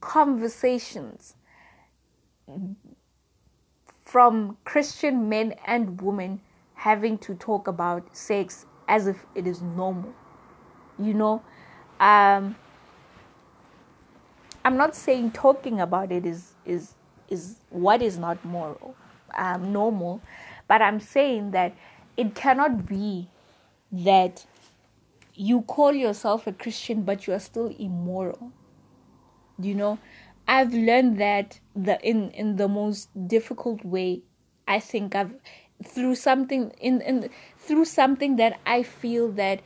conversations 0.00 1.34
from 4.02 4.56
Christian 4.64 5.28
men 5.28 5.54
and 5.66 6.00
women 6.00 6.40
having 6.74 7.18
to 7.18 7.34
talk 7.34 7.68
about 7.68 8.16
sex 8.16 8.66
as 8.88 9.06
if 9.06 9.24
it 9.34 9.46
is 9.46 9.62
normal. 9.62 10.12
You 10.98 11.14
know, 11.14 11.42
um, 12.00 12.56
I'm 14.64 14.76
not 14.76 14.94
saying 14.94 15.32
talking 15.32 15.80
about 15.80 16.10
it 16.12 16.26
is 16.26 16.54
is 16.64 16.94
is 17.28 17.56
what 17.70 18.02
is 18.02 18.18
not 18.18 18.44
moral, 18.44 18.94
um, 19.36 19.72
normal, 19.72 20.20
but 20.66 20.82
I'm 20.82 20.98
saying 21.00 21.52
that 21.52 21.74
it 22.16 22.34
cannot 22.34 22.86
be 22.86 23.28
that 23.92 24.44
you 25.40 25.62
call 25.62 25.92
yourself 25.94 26.46
a 26.46 26.52
Christian, 26.52 27.02
but 27.02 27.26
you 27.26 27.32
are 27.32 27.40
still 27.40 27.74
immoral. 27.78 28.52
You 29.58 29.74
know, 29.74 29.98
I've 30.46 30.74
learned 30.74 31.18
that 31.18 31.60
the 31.74 31.98
in 32.06 32.30
in 32.32 32.56
the 32.56 32.68
most 32.68 33.08
difficult 33.26 33.82
way. 33.82 34.20
I 34.68 34.80
think 34.80 35.14
I've 35.14 35.34
through 35.82 36.16
something 36.16 36.70
in 36.78 37.00
in 37.00 37.30
through 37.56 37.86
something 37.86 38.36
that 38.36 38.60
I 38.66 38.82
feel 38.82 39.32
that 39.32 39.62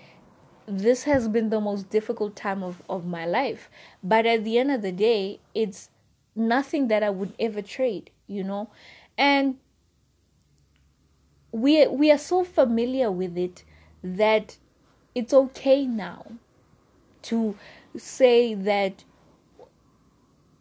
this 0.69 1.03
has 1.05 1.27
been 1.27 1.51
the 1.51 1.61
most 1.61 1.91
difficult 1.91 2.37
time 2.37 2.63
of, 2.63 2.81
of 2.89 3.05
my 3.05 3.27
life. 3.27 3.69
But 4.03 4.27
at 4.27 4.45
the 4.45 4.59
end 4.59 4.71
of 4.71 4.81
the 4.81 4.93
day, 4.93 5.41
it's 5.55 5.91
nothing 6.37 6.87
that 6.87 7.03
I 7.03 7.11
would 7.11 7.35
ever 7.41 7.63
trade, 7.63 8.11
you 8.29 8.45
know? 8.45 8.71
And 9.19 9.59
we 11.51 11.89
we 11.89 12.13
are 12.13 12.19
so 12.19 12.45
familiar 12.45 13.11
with 13.11 13.37
it 13.37 13.65
that 14.05 14.57
it's 15.15 15.33
okay 15.33 15.87
now 15.87 16.25
to 17.23 17.57
say 17.97 18.55
that 18.55 19.05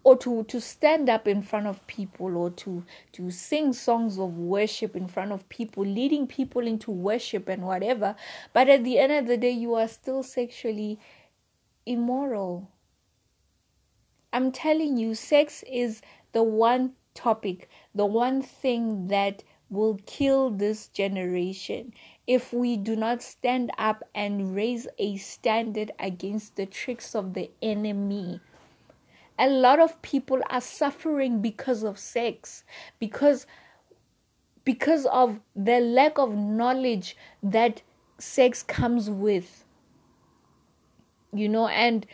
or 0.03 0.17
to 0.17 0.43
to 0.43 0.59
stand 0.59 1.09
up 1.09 1.27
in 1.27 1.41
front 1.41 1.65
of 1.65 1.85
people 1.87 2.37
or 2.37 2.49
to 2.49 2.83
to 3.13 3.31
sing 3.31 3.71
songs 3.71 4.19
of 4.19 4.37
worship 4.37 4.95
in 4.95 5.07
front 5.07 5.31
of 5.31 5.47
people 5.49 5.85
leading 5.85 6.27
people 6.27 6.67
into 6.67 6.91
worship 6.91 7.47
and 7.47 7.63
whatever. 7.63 8.15
But 8.51 8.69
at 8.69 8.83
the 8.83 8.99
end 8.99 9.13
of 9.13 9.27
the 9.27 9.37
day 9.37 9.51
you 9.51 9.75
are 9.75 9.87
still 9.87 10.23
sexually 10.23 10.99
immoral. 11.85 12.69
I'm 14.33 14.51
telling 14.51 14.97
you 14.97 15.15
sex 15.15 15.63
is 15.67 16.01
the 16.33 16.43
one 16.43 16.93
topic 17.13 17.69
the 17.93 18.05
one 18.05 18.41
thing 18.41 19.07
that 19.07 19.43
will 19.69 19.99
kill 20.05 20.49
this 20.49 20.87
generation 20.87 21.93
if 22.27 22.53
we 22.53 22.77
do 22.77 22.95
not 22.95 23.21
stand 23.21 23.71
up 23.77 24.03
and 24.13 24.55
raise 24.55 24.87
a 24.97 25.17
standard 25.17 25.91
against 25.99 26.55
the 26.55 26.65
tricks 26.65 27.15
of 27.15 27.33
the 27.33 27.49
enemy. 27.61 28.39
A 29.39 29.49
lot 29.49 29.79
of 29.79 30.01
people 30.01 30.41
are 30.49 30.61
suffering 30.61 31.41
because 31.41 31.83
of 31.83 31.97
sex 31.97 32.63
because 32.99 33.45
because 34.63 35.05
of 35.07 35.39
the 35.55 35.79
lack 35.79 36.17
of 36.17 36.35
knowledge 36.35 37.17
that 37.41 37.81
sex 38.19 38.63
comes 38.63 39.09
with 39.09 39.65
you 41.33 41.49
know 41.49 41.67
and 41.67 42.05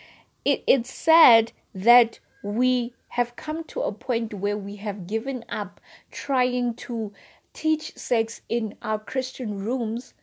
it, 0.46 0.64
it's 0.66 0.92
sad 0.92 1.52
that 1.76 2.20
we 2.42 2.94
have 3.10 3.36
come 3.36 3.64
to 3.66 3.82
a 3.82 3.92
point 3.92 4.34
where 4.34 4.58
we 4.58 4.78
have 4.78 5.08
given 5.08 5.44
up 5.50 5.82
trying 6.12 6.74
to 6.76 7.12
teach 7.62 7.92
sex 7.96 8.42
in 8.48 8.76
our 8.82 9.00
christian 9.00 9.58
rooms 9.60 10.14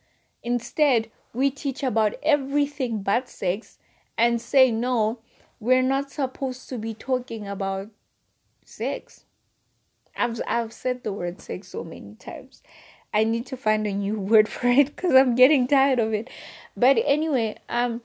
instead 0.43 1.09
we 1.33 1.49
teach 1.49 1.83
about 1.83 2.13
everything 2.23 3.01
but 3.01 3.29
sex 3.29 3.77
and 4.17 4.41
say 4.41 4.71
no 4.71 5.19
we're 5.59 5.81
not 5.81 6.11
supposed 6.11 6.69
to 6.69 6.77
be 6.77 6.93
talking 6.93 7.47
about 7.47 7.89
sex. 8.63 9.25
I've 10.15 10.39
I've 10.47 10.73
said 10.73 11.03
the 11.03 11.13
word 11.13 11.41
sex 11.41 11.69
so 11.69 11.83
many 11.83 12.15
times. 12.15 12.61
I 13.13 13.23
need 13.23 13.45
to 13.47 13.57
find 13.57 13.87
a 13.87 13.93
new 13.93 14.19
word 14.31 14.47
for 14.47 14.67
it 14.67 14.95
because 14.95 15.13
I'm 15.13 15.35
getting 15.35 15.67
tired 15.67 15.99
of 15.99 16.13
it. 16.13 16.29
But 16.75 16.97
anyway, 17.05 17.57
um 17.69 18.01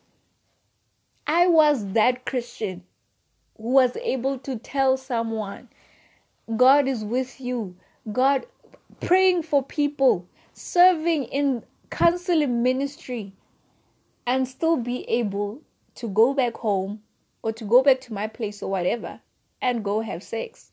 I 1.27 1.47
was 1.47 1.93
that 1.93 2.25
Christian 2.27 2.85
who 3.57 3.73
was 3.73 3.97
able 3.97 4.39
to 4.41 4.57
tell 4.57 4.97
someone 4.97 5.69
God 6.57 6.89
is 6.89 7.05
with 7.05 7.41
you. 7.41 7.77
God 8.11 8.47
praying 9.03 9.43
for 9.43 9.63
people, 9.63 10.27
serving 10.55 11.25
in 11.25 11.65
counseling 11.91 12.63
ministry 12.63 13.33
and 14.27 14.47
still 14.47 14.77
be 14.77 15.03
able 15.11 15.61
to 15.95 16.09
go 16.09 16.33
back 16.33 16.55
home 16.57 17.03
or 17.43 17.53
to 17.53 17.65
go 17.65 17.83
back 17.83 18.01
to 18.01 18.13
my 18.13 18.27
place 18.27 18.63
or 18.63 18.71
whatever 18.71 19.21
and 19.61 19.85
go 19.85 20.01
have 20.01 20.23
sex. 20.23 20.71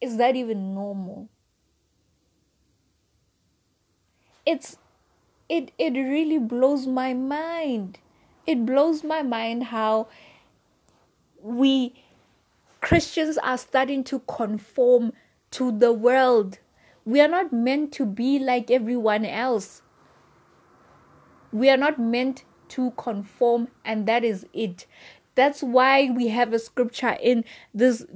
Is 0.00 0.16
that 0.16 0.34
even 0.34 0.74
normal? 0.74 1.28
It's 4.44 4.76
it 5.48 5.70
it 5.78 5.92
really 5.92 6.38
blows 6.38 6.86
my 6.86 7.14
mind. 7.14 7.98
It 8.46 8.66
blows 8.66 9.04
my 9.04 9.22
mind 9.22 9.64
how 9.64 10.08
we 11.40 11.94
Christians 12.80 13.38
are 13.38 13.58
starting 13.58 14.02
to 14.04 14.18
conform 14.20 15.12
to 15.52 15.70
the 15.76 15.92
world. 15.92 16.58
We 17.04 17.20
are 17.20 17.28
not 17.28 17.52
meant 17.52 17.92
to 17.94 18.06
be 18.06 18.38
like 18.38 18.70
everyone 18.70 19.24
else. 19.24 19.82
We 21.52 21.68
are 21.68 21.76
not 21.76 21.98
meant 21.98 22.44
to 22.70 22.92
conform, 22.92 23.68
and 23.84 24.06
that 24.06 24.24
is 24.24 24.46
it. 24.52 24.86
That's 25.34 25.62
why 25.62 26.10
we 26.10 26.28
have 26.28 26.52
a 26.52 26.58
scripture 26.58 27.16
in 27.22 27.44
this 27.74 28.06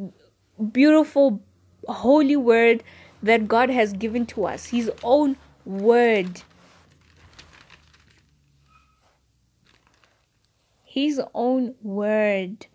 beautiful 0.73 1.43
holy 1.89 2.37
word 2.37 2.83
that 3.23 3.49
God 3.49 3.71
has 3.71 3.93
given 3.93 4.27
to 4.27 4.47
us, 4.47 4.67
His 4.67 4.91
own 5.03 5.37
word. 5.65 6.43
His 10.85 11.21
own 11.35 11.75
word. 11.83 12.67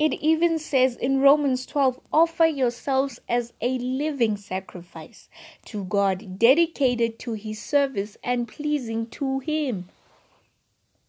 It 0.00 0.14
even 0.14 0.58
says 0.58 0.96
in 0.96 1.20
Romans 1.20 1.66
12 1.66 2.00
offer 2.10 2.46
yourselves 2.46 3.20
as 3.28 3.52
a 3.60 3.78
living 3.78 4.38
sacrifice 4.38 5.28
to 5.66 5.84
God, 5.84 6.38
dedicated 6.38 7.18
to 7.18 7.34
His 7.34 7.60
service 7.60 8.16
and 8.24 8.48
pleasing 8.48 9.08
to 9.08 9.40
Him. 9.40 9.90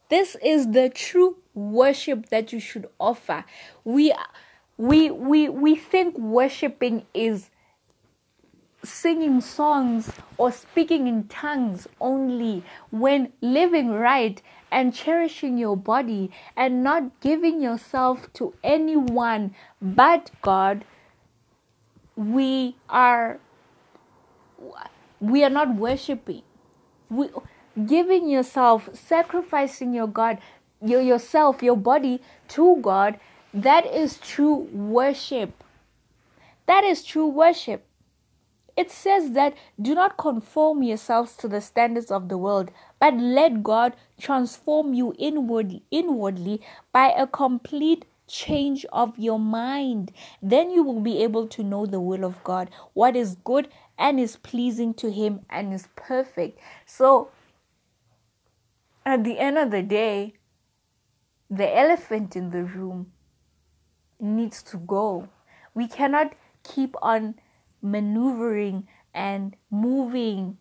This 0.10 0.36
is 0.43 0.71
the 0.71 0.89
true 0.89 1.38
worship 1.54 2.27
that 2.32 2.51
you 2.51 2.60
should 2.60 2.89
offer. 2.99 3.45
We 3.86 4.13
we 4.75 5.10
we 5.10 5.47
we 5.47 5.75
think 5.77 6.17
worshiping 6.17 7.06
is 7.13 7.49
singing 8.84 9.39
songs 9.39 10.12
or 10.38 10.51
speaking 10.51 11.08
in 11.08 11.30
tongues 11.30 11.88
only 12.01 12.63
when 12.89 13.32
living 13.39 13.91
right 13.91 14.41
and 14.71 14.93
cherishing 14.93 15.57
your 15.57 15.75
body 15.75 16.31
and 16.55 16.84
not 16.84 17.19
giving 17.19 17.62
yourself 17.62 18.31
to 18.34 18.53
anyone 18.63 19.53
but 19.81 20.31
God 20.41 20.86
we 22.15 22.75
are 22.89 23.39
we 25.19 25.43
are 25.43 25.49
not 25.49 25.75
worshiping 25.75 26.43
we 27.10 27.29
giving 27.86 28.29
yourself, 28.29 28.89
sacrificing 28.93 29.93
your 29.93 30.07
God, 30.07 30.39
your, 30.81 31.01
yourself, 31.01 31.63
your 31.63 31.77
body 31.77 32.21
to 32.49 32.77
God, 32.81 33.19
that 33.53 33.86
is 33.86 34.17
true 34.17 34.67
worship. 34.71 35.63
That 36.65 36.84
is 36.84 37.03
true 37.03 37.27
worship. 37.27 37.86
It 38.77 38.89
says 38.91 39.31
that 39.31 39.55
do 39.81 39.93
not 39.93 40.17
conform 40.17 40.84
yourselves 40.84 41.36
to 41.38 41.47
the 41.47 41.62
standards 41.62 42.12
of 42.12 42.29
the 42.29 42.38
world, 42.38 42.71
but 42.99 43.13
let 43.15 43.63
God 43.63 43.95
transform 44.19 44.93
you 44.93 45.13
inwardly, 45.17 45.84
inwardly 45.91 46.62
by 46.91 47.12
a 47.12 47.27
complete 47.27 48.05
change 48.27 48.86
of 48.93 49.17
your 49.19 49.39
mind. 49.39 50.12
Then 50.41 50.71
you 50.71 50.84
will 50.84 51.01
be 51.01 51.21
able 51.23 51.47
to 51.49 51.63
know 51.63 51.86
the 51.86 51.99
will 51.99 52.23
of 52.23 52.43
God, 52.43 52.69
what 52.93 53.15
is 53.15 53.36
good 53.43 53.67
and 53.97 54.19
is 54.19 54.38
pleasing 54.38 54.93
to 54.95 55.12
Him 55.12 55.41
and 55.49 55.73
is 55.73 55.88
perfect. 55.95 56.60
So, 56.86 57.29
at 59.05 59.23
the 59.23 59.39
end 59.39 59.57
of 59.57 59.71
the 59.71 59.81
day, 59.81 60.36
the 61.49 61.77
elephant 61.77 62.36
in 62.36 62.51
the 62.51 62.63
room 62.63 63.12
needs 64.19 64.63
to 64.63 64.77
go. 64.77 65.27
We 65.73 65.88
cannot 65.88 66.34
keep 66.63 66.95
on 67.01 67.36
maneuvering 67.82 68.88
and 69.13 69.56
moving 69.70 70.58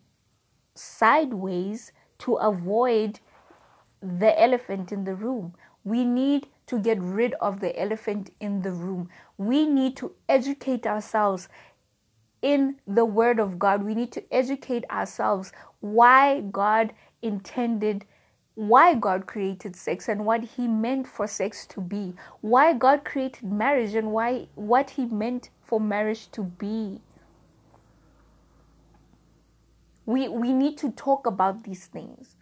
sideways 0.75 1.91
to 2.19 2.35
avoid 2.35 3.19
the 4.01 4.39
elephant 4.41 4.91
in 4.91 5.03
the 5.03 5.15
room. 5.15 5.53
We 5.83 6.05
need 6.05 6.47
to 6.67 6.79
get 6.79 6.99
rid 7.01 7.33
of 7.35 7.59
the 7.59 7.79
elephant 7.79 8.31
in 8.39 8.61
the 8.61 8.71
room. 8.71 9.09
We 9.37 9.65
need 9.65 9.97
to 9.97 10.13
educate 10.29 10.85
ourselves 10.85 11.49
in 12.41 12.77
the 12.87 13.05
Word 13.05 13.39
of 13.39 13.59
God. 13.59 13.83
We 13.83 13.95
need 13.95 14.11
to 14.13 14.23
educate 14.33 14.85
ourselves 14.89 15.51
why 15.79 16.41
God 16.41 16.93
intended 17.21 18.05
why 18.55 18.93
God 18.93 19.27
created 19.27 19.75
sex 19.75 20.09
and 20.09 20.25
what 20.25 20.43
he 20.43 20.67
meant 20.67 21.07
for 21.07 21.25
sex 21.25 21.65
to 21.67 21.81
be, 21.81 22.13
why 22.41 22.73
God 22.73 23.05
created 23.05 23.51
marriage 23.51 23.95
and 23.95 24.11
why 24.11 24.47
what 24.55 24.89
he 24.91 25.05
meant 25.05 25.49
for 25.63 25.79
marriage 25.79 26.29
to 26.31 26.43
be. 26.43 26.99
We 30.11 30.27
we 30.27 30.51
need 30.51 30.77
to 30.79 30.91
talk 30.91 31.25
about 31.25 31.63
these 31.63 31.85
things. 31.85 32.35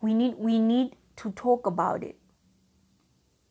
We 0.00 0.14
need 0.14 0.34
we 0.36 0.58
need 0.58 0.96
to 1.18 1.30
talk 1.30 1.64
about 1.66 2.02
it. 2.02 2.16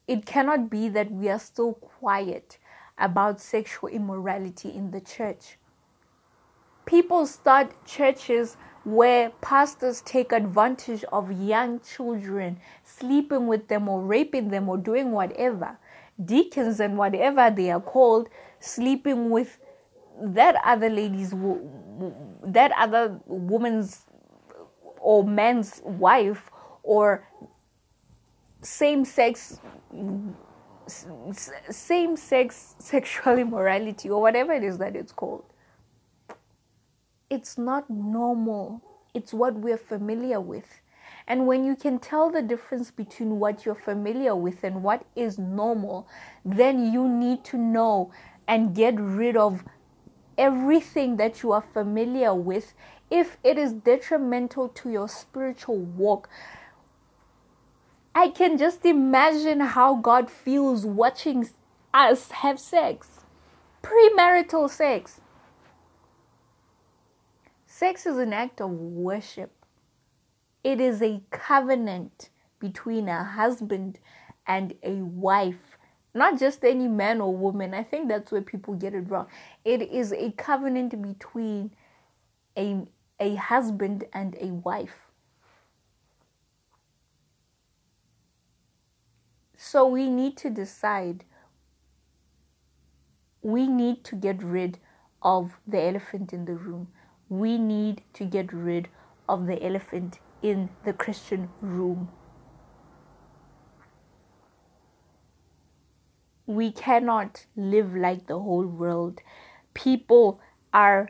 It 0.05 0.25
cannot 0.25 0.69
be 0.69 0.89
that 0.89 1.09
we 1.09 1.29
are 1.29 1.39
still 1.39 1.75
quiet 1.75 2.57
about 2.97 3.39
sexual 3.39 3.87
immorality 3.87 4.69
in 4.75 4.91
the 4.91 4.99
church. 4.99 5.57
People 6.85 7.25
start 7.25 7.71
churches 7.85 8.57
where 8.83 9.29
pastors 9.39 10.01
take 10.01 10.33
advantage 10.33 11.05
of 11.13 11.31
young 11.31 11.79
children, 11.79 12.59
sleeping 12.83 13.47
with 13.47 13.69
them 13.69 13.87
or 13.87 14.01
raping 14.01 14.49
them 14.49 14.67
or 14.67 14.77
doing 14.77 15.13
whatever. 15.13 15.77
Deacons 16.33 16.81
and 16.81 16.97
whatever 16.97 17.49
they 17.49 17.71
are 17.71 17.79
called, 17.79 18.27
sleeping 18.59 19.29
with 19.29 19.57
that 20.21 20.55
other 20.63 20.89
lady's, 20.89 21.33
that 22.43 22.71
other 22.77 23.19
woman's 23.25 24.05
or 24.99 25.23
man's 25.23 25.81
wife 25.83 26.49
or 26.83 27.27
same 28.61 29.05
sex 29.05 29.59
same 31.69 32.15
sex 32.17 32.75
sexual 32.79 33.37
immorality 33.37 34.09
or 34.09 34.21
whatever 34.21 34.53
it 34.53 34.63
is 34.63 34.77
that 34.77 34.95
it's 34.95 35.11
called 35.11 35.43
it's 37.29 37.57
not 37.57 37.89
normal. 37.89 38.81
It's 39.13 39.33
what 39.33 39.55
we're 39.55 39.77
familiar 39.77 40.39
with. 40.39 40.81
And 41.27 41.45
when 41.45 41.65
you 41.65 41.75
can 41.75 41.99
tell 41.99 42.29
the 42.29 42.41
difference 42.41 42.89
between 42.89 43.39
what 43.39 43.65
you're 43.65 43.75
familiar 43.75 44.35
with 44.35 44.63
and 44.63 44.81
what 44.81 45.05
is 45.15 45.37
normal, 45.37 46.07
then 46.45 46.91
you 46.93 47.07
need 47.07 47.43
to 47.45 47.57
know 47.57 48.11
and 48.47 48.73
get 48.73 48.97
rid 48.97 49.35
of 49.35 49.63
everything 50.37 51.17
that 51.17 51.43
you 51.43 51.51
are 51.51 51.63
familiar 51.73 52.33
with 52.33 52.73
if 53.09 53.37
it 53.43 53.57
is 53.57 53.73
detrimental 53.73 54.69
to 54.69 54.89
your 54.89 55.07
spiritual 55.07 55.77
walk. 55.77 56.29
I 58.13 58.29
can 58.29 58.57
just 58.57 58.85
imagine 58.85 59.59
how 59.59 59.95
God 59.95 60.29
feels 60.29 60.85
watching 60.85 61.49
us 61.93 62.31
have 62.31 62.59
sex, 62.59 63.25
premarital 63.83 64.69
sex. 64.69 65.21
Sex 67.65 68.05
is 68.05 68.17
an 68.17 68.33
act 68.33 68.59
of 68.59 68.71
worship. 68.71 69.51
It 70.63 70.81
is 70.81 71.01
a 71.01 71.21
covenant 71.29 72.29
between 72.59 73.07
a 73.07 73.23
husband 73.23 73.99
and 74.47 74.73
a 74.81 74.93
wife. 74.93 75.76
Not 76.13 76.39
just 76.39 76.63
any 76.63 76.87
man 76.87 77.21
or 77.21 77.35
woman. 77.35 77.73
I 77.73 77.83
think 77.83 78.07
that's 78.07 78.31
where 78.31 78.41
people 78.41 78.73
get 78.73 78.93
it 78.93 79.09
wrong. 79.09 79.27
It 79.63 79.81
is 79.81 80.11
a 80.13 80.31
covenant 80.31 80.99
between 81.01 81.71
a, 82.57 82.85
a 83.19 83.35
husband 83.35 84.05
and 84.13 84.35
a 84.39 84.47
wife. 84.47 85.07
So 89.57 89.87
we 89.87 90.09
need 90.09 90.37
to 90.37 90.49
decide. 90.49 91.25
We 93.41 93.67
need 93.67 94.03
to 94.05 94.15
get 94.15 94.41
rid 94.43 94.79
of 95.21 95.59
the 95.67 95.81
elephant 95.81 96.33
in 96.33 96.45
the 96.45 96.55
room. 96.55 96.87
We 97.29 97.57
need 97.57 98.03
to 98.13 98.23
get 98.23 98.53
rid 98.53 98.87
of 99.27 99.45
the 99.45 99.63
elephant 99.63 100.19
in 100.41 100.69
the 100.85 100.93
Christian 100.93 101.49
room. 101.61 102.09
We 106.47 106.71
cannot 106.71 107.45
live 107.55 107.95
like 107.95 108.25
the 108.25 108.39
whole 108.39 108.65
world. 108.65 109.21
People 109.73 110.39
are 110.73 111.09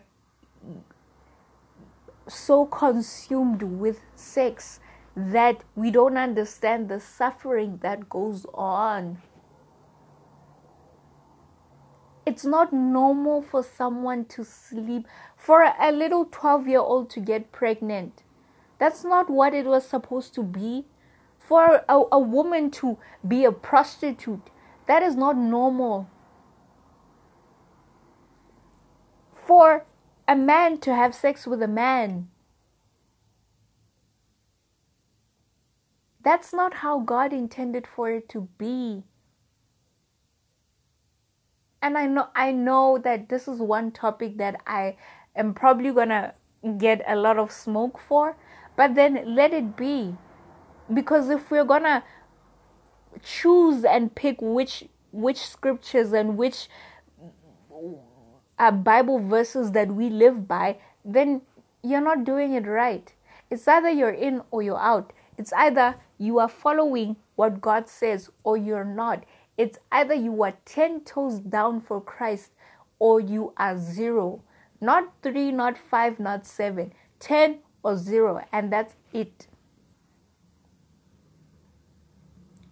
so 2.27 2.65
consumed 2.65 3.63
with 3.63 4.01
sex 4.15 4.79
that 5.15 5.63
we 5.75 5.89
don't 5.89 6.17
understand 6.17 6.89
the 6.89 6.99
suffering 6.99 7.79
that 7.81 8.09
goes 8.09 8.45
on. 8.53 9.21
It's 12.25 12.43
not 12.43 12.73
normal 12.73 13.41
for 13.41 13.63
someone 13.63 14.25
to 14.25 14.43
sleep, 14.43 15.07
for 15.35 15.63
a 15.63 15.91
little 15.91 16.25
12 16.25 16.67
year 16.67 16.79
old 16.79 17.09
to 17.11 17.19
get 17.19 17.51
pregnant. 17.51 18.23
That's 18.79 19.03
not 19.03 19.29
what 19.29 19.53
it 19.53 19.65
was 19.65 19.87
supposed 19.87 20.35
to 20.35 20.43
be. 20.43 20.85
For 21.39 21.83
a, 21.87 22.03
a 22.11 22.19
woman 22.19 22.69
to 22.71 22.97
be 23.25 23.45
a 23.45 23.51
prostitute, 23.51 24.49
that 24.87 25.03
is 25.03 25.15
not 25.15 25.37
normal. 25.37 26.09
For 29.45 29.85
a 30.27 30.35
man 30.35 30.79
to 30.79 30.93
have 30.93 31.15
sex 31.15 31.47
with 31.47 31.61
a 31.61 31.67
man, 31.67 32.29
that's 36.21 36.53
not 36.53 36.75
how 36.75 36.99
God 36.99 37.31
intended 37.31 37.87
for 37.87 38.11
it 38.11 38.27
to 38.29 38.49
be. 38.57 39.03
And 41.81 41.97
I 41.97 42.07
know 42.07 42.27
I 42.35 42.51
know 42.51 42.97
that 43.03 43.29
this 43.29 43.47
is 43.47 43.59
one 43.59 43.91
topic 43.91 44.37
that 44.37 44.59
I 44.67 44.97
am 45.35 45.53
probably 45.53 45.91
going 45.91 46.09
to 46.09 46.33
get 46.77 47.01
a 47.07 47.15
lot 47.15 47.37
of 47.37 47.51
smoke 47.51 47.99
for 47.99 48.35
but 48.77 48.93
then 48.95 49.35
let 49.35 49.51
it 49.51 49.75
be. 49.75 50.15
Because 50.93 51.29
if 51.29 51.51
we're 51.51 51.65
gonna 51.65 52.05
choose 53.23 53.83
and 53.83 54.13
pick 54.13 54.37
which 54.41 54.85
which 55.11 55.37
scriptures 55.37 56.13
and 56.13 56.37
which 56.37 56.67
uh, 58.59 58.71
Bible 58.71 59.19
verses 59.19 59.71
that 59.71 59.89
we 59.89 60.09
live 60.09 60.47
by, 60.47 60.77
then 61.05 61.41
you're 61.83 62.01
not 62.01 62.23
doing 62.23 62.53
it 62.53 62.65
right. 62.67 63.13
It's 63.49 63.67
either 63.67 63.89
you're 63.89 64.09
in 64.09 64.41
or 64.51 64.61
you're 64.61 64.79
out. 64.79 65.13
It's 65.37 65.53
either 65.53 65.95
you 66.17 66.39
are 66.39 66.49
following 66.49 67.15
what 67.35 67.61
God 67.61 67.87
says 67.87 68.29
or 68.43 68.57
you're 68.57 68.83
not. 68.83 69.23
It's 69.57 69.79
either 69.91 70.13
you 70.13 70.43
are 70.43 70.53
10 70.65 71.01
toes 71.01 71.39
down 71.39 71.81
for 71.81 72.01
Christ 72.01 72.51
or 72.99 73.19
you 73.19 73.53
are 73.57 73.77
zero. 73.77 74.41
Not 74.81 75.13
three, 75.23 75.51
not 75.51 75.77
five, 75.77 76.19
not 76.19 76.45
seven. 76.45 76.93
10 77.19 77.59
or 77.83 77.97
zero, 77.97 78.43
and 78.51 78.71
that's 78.71 78.95
it. 79.13 79.47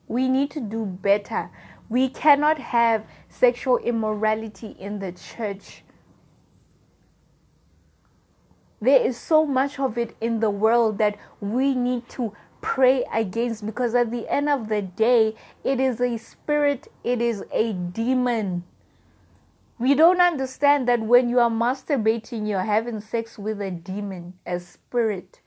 We 0.07 0.27
need 0.29 0.51
to 0.51 0.61
do 0.61 0.85
better. 0.85 1.49
We 1.89 2.09
cannot 2.09 2.57
have 2.59 3.05
sexual 3.29 3.77
immorality 3.77 4.75
in 4.79 4.99
the 4.99 5.11
church. 5.11 5.83
There 8.81 9.01
is 9.01 9.17
so 9.17 9.45
much 9.45 9.79
of 9.79 9.97
it 9.97 10.15
in 10.21 10.39
the 10.39 10.49
world 10.49 10.97
that 10.97 11.17
we 11.39 11.73
need 11.73 12.07
to 12.09 12.33
pray 12.61 13.05
against 13.13 13.65
because 13.65 13.95
at 13.95 14.11
the 14.11 14.27
end 14.27 14.49
of 14.49 14.69
the 14.69 14.81
day, 14.81 15.35
it 15.63 15.79
is 15.79 16.01
a 16.01 16.17
spirit, 16.17 16.87
it 17.03 17.21
is 17.21 17.43
a 17.51 17.73
demon. 17.73 18.63
We 19.77 19.93
don't 19.93 20.21
understand 20.21 20.87
that 20.87 21.01
when 21.01 21.29
you 21.29 21.39
are 21.39 21.49
masturbating, 21.49 22.47
you're 22.47 22.61
having 22.61 23.01
sex 23.01 23.37
with 23.37 23.61
a 23.61 23.71
demon, 23.71 24.33
a 24.45 24.59
spirit. 24.59 25.41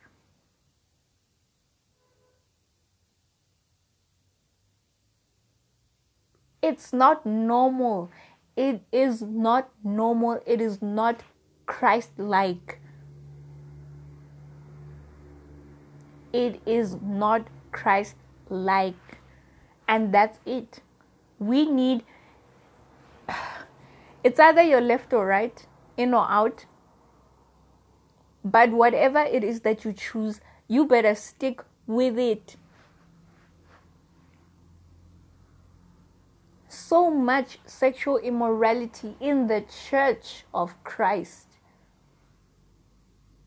It's 6.60 6.92
not 6.92 7.24
normal. 7.24 8.10
It 8.56 8.82
is 8.90 9.22
not 9.22 9.70
normal. 9.84 10.40
It 10.46 10.60
is 10.60 10.82
not 10.82 11.22
Christ 11.66 12.10
like. 12.18 12.80
It 16.32 16.60
is 16.66 16.96
not 17.02 17.46
Christ 17.70 18.16
like. 18.48 19.18
And 19.86 20.12
that's 20.12 20.38
it. 20.44 20.80
We 21.38 21.70
need 21.70 22.04
it's 24.24 24.40
either 24.40 24.62
you're 24.62 24.80
left 24.80 25.12
or 25.12 25.26
right, 25.26 25.66
in 25.96 26.12
or 26.14 26.28
out. 26.28 26.66
But 28.44 28.70
whatever 28.70 29.20
it 29.20 29.44
is 29.44 29.60
that 29.60 29.84
you 29.84 29.92
choose, 29.92 30.40
you 30.66 30.84
better 30.86 31.14
stick 31.14 31.60
with 31.86 32.18
it. 32.18 32.56
So 36.88 37.10
much 37.10 37.58
sexual 37.66 38.16
immorality 38.16 39.14
in 39.20 39.46
the 39.46 39.62
church 39.90 40.44
of 40.54 40.72
Christ. 40.84 41.48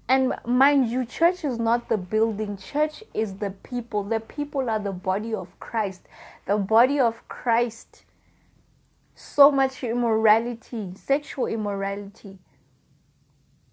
And 0.07 0.35
mind 0.45 0.91
you, 0.91 1.05
church 1.05 1.43
is 1.43 1.57
not 1.57 1.89
the 1.89 1.97
building, 1.97 2.55
church 2.55 3.03
is 3.15 3.37
the 3.37 3.49
people. 3.49 4.03
The 4.03 4.19
people 4.19 4.69
are 4.69 4.77
the 4.77 4.91
body 4.91 5.33
of 5.33 5.59
Christ. 5.59 6.03
The 6.45 6.57
body 6.57 6.99
of 6.99 7.27
Christ 7.29 8.05
so 9.15 9.51
much 9.51 9.83
immorality, 9.83 10.91
sexual 10.93 11.47
immorality. 11.47 12.37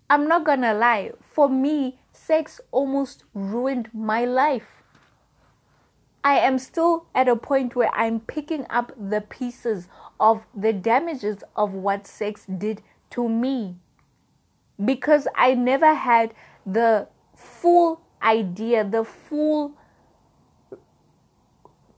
I'm 0.08 0.26
not 0.28 0.44
gonna 0.44 0.72
lie, 0.72 1.12
for 1.20 1.50
me, 1.50 2.00
sex 2.10 2.58
almost 2.70 3.24
ruined 3.34 3.90
my 3.92 4.24
life. 4.24 4.77
I 6.24 6.38
am 6.38 6.58
still 6.58 7.06
at 7.14 7.28
a 7.28 7.36
point 7.36 7.76
where 7.76 7.90
I'm 7.94 8.20
picking 8.20 8.66
up 8.70 8.92
the 8.96 9.20
pieces 9.20 9.88
of 10.18 10.44
the 10.54 10.72
damages 10.72 11.44
of 11.56 11.72
what 11.72 12.06
sex 12.06 12.44
did 12.46 12.82
to 13.10 13.28
me 13.28 13.76
because 14.84 15.26
I 15.34 15.54
never 15.54 15.94
had 15.94 16.34
the 16.66 17.08
full 17.34 18.00
idea, 18.22 18.84
the 18.84 19.04
full 19.04 19.74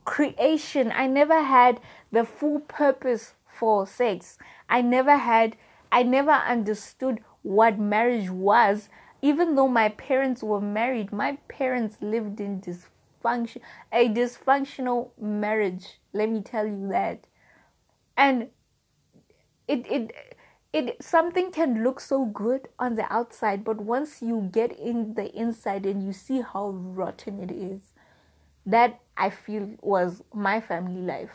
creation. 0.05 0.93
I 0.95 1.07
never 1.07 1.43
had 1.43 1.81
the 2.12 2.25
full 2.25 2.61
purpose 2.61 3.35
for 3.47 3.87
sex. 3.87 4.39
I 4.68 4.83
never 4.83 5.16
had, 5.16 5.57
I 5.93 6.03
never 6.03 6.33
understood 6.33 7.23
what 7.43 7.79
marriage 7.79 8.31
was. 8.31 8.89
Even 9.23 9.55
though 9.55 9.68
my 9.68 9.91
parents 9.91 10.43
were 10.43 10.61
married, 10.61 11.12
my 11.12 11.39
parents 11.49 11.99
lived 12.01 12.41
in 12.41 12.61
dysfunction, 12.61 12.89
a 13.25 14.09
dysfunctional 14.09 15.11
marriage. 15.21 16.01
Let 16.12 16.31
me 16.31 16.43
tell 16.43 16.66
you 16.66 16.89
that. 16.89 17.27
And 18.16 18.49
it, 19.68 19.87
it, 19.91 20.37
it 20.73 21.03
something 21.03 21.51
can 21.51 21.83
look 21.83 22.01
so 22.01 22.25
good 22.27 22.68
on 22.79 22.95
the 22.95 23.12
outside 23.12 23.64
but 23.64 23.81
once 23.81 24.23
you 24.23 24.49
get 24.53 24.77
in 24.79 25.14
the 25.14 25.35
inside 25.37 25.87
and 25.87 26.05
you 26.05 26.12
see 26.12 26.41
how 26.41 26.71
rotten 26.71 27.41
it 27.41 27.51
is 27.51 27.93
that 28.66 29.01
i 29.16 29.29
feel 29.29 29.68
was 29.81 30.23
my 30.33 30.61
family 30.61 31.01
life 31.01 31.31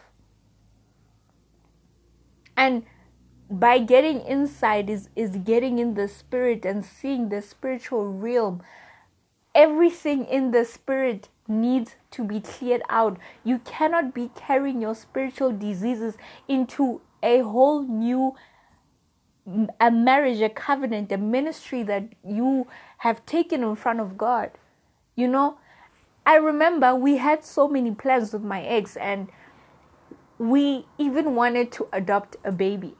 and 2.56 2.84
by 3.50 3.78
getting 3.78 4.22
inside 4.22 4.90
is 4.90 5.10
is 5.16 5.36
getting 5.38 5.80
in 5.80 5.94
the 5.94 6.08
spirit 6.08 6.66
and 6.66 6.84
seeing 6.84 7.30
the 7.30 7.42
spiritual 7.42 8.08
realm 8.08 8.62
everything 9.56 10.26
in 10.26 10.52
the 10.52 10.66
spirit 10.66 11.30
needs 11.48 11.96
to 12.12 12.24
be 12.24 12.42
cleared 12.42 12.82
out. 12.90 13.18
You 13.44 13.60
cannot 13.60 14.14
be 14.14 14.30
carrying 14.36 14.82
your 14.82 14.94
spiritual 14.94 15.52
diseases 15.52 16.18
into 16.48 17.02
a 17.24 17.40
whole 17.40 17.82
new 17.84 18.36
a 19.80 19.92
marriage 19.92 20.42
a 20.42 20.50
covenant 20.50 21.12
a 21.12 21.18
ministry 21.18 21.84
that 21.84 22.04
you 22.28 22.68
have 22.98 23.24
taken 23.28 23.64
in 23.64 23.76
front 23.76 24.00
of 24.00 24.18
god. 24.18 24.52
You 25.16 25.28
know 25.28 25.58
i 26.26 26.36
remember 26.36 26.96
we 26.96 27.18
had 27.18 27.46
so 27.46 27.68
many 27.68 27.92
plans 27.92 28.34
with 28.34 28.42
my 28.42 28.64
ex 28.64 28.98
and 28.98 29.30
we 30.40 30.86
even 30.98 31.36
wanted 31.36 31.72
to 31.72 31.88
adopt 31.94 32.36
a 32.44 32.52
baby. 32.52 32.96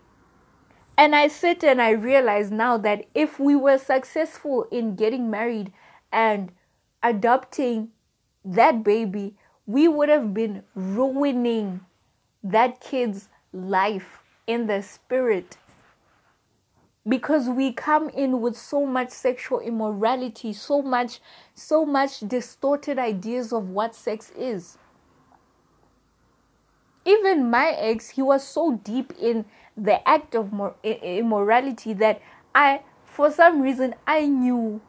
And 0.98 1.14
I 1.14 1.28
sit 1.28 1.64
and 1.64 1.82
I 1.82 1.90
realize 1.92 2.52
now 2.52 2.78
that 2.78 3.06
if 3.14 3.40
we 3.40 3.56
were 3.56 3.78
successful 3.78 4.68
in 4.72 4.96
getting 4.96 5.30
married 5.30 5.74
and 6.12 6.52
adopting 7.04 7.90
that 8.44 8.84
baby, 8.84 9.36
we 9.66 9.88
would 9.88 10.10
have 10.10 10.34
been 10.34 10.64
ruining 10.76 11.82
that 12.44 12.80
kid's 12.80 13.30
life 13.52 14.20
in 14.48 14.68
the 14.68 14.82
spirit. 14.82 15.58
Because 17.08 17.48
we 17.48 17.72
come 17.72 18.10
in 18.10 18.42
with 18.42 18.58
so 18.58 18.86
much 18.86 19.12
sexual 19.12 19.60
immorality, 19.60 20.54
so 20.54 20.82
much, 20.82 21.20
so 21.54 21.86
much 21.86 22.22
distorted 22.22 22.98
ideas 22.98 23.54
of 23.54 23.70
what 23.70 23.94
sex 23.96 24.32
is. 24.38 24.78
Even 27.06 27.52
my 27.52 27.70
ex, 27.78 28.10
he 28.10 28.24
was 28.24 28.44
so 28.48 28.80
deep 28.84 29.14
in 29.20 29.46
the 29.78 30.08
act 30.08 30.36
of 30.36 30.52
immorality 30.84 31.94
that 31.94 32.22
I, 32.56 32.82
for 33.04 33.30
some 33.30 33.62
reason, 33.62 33.94
I 34.08 34.26
knew 34.26 34.82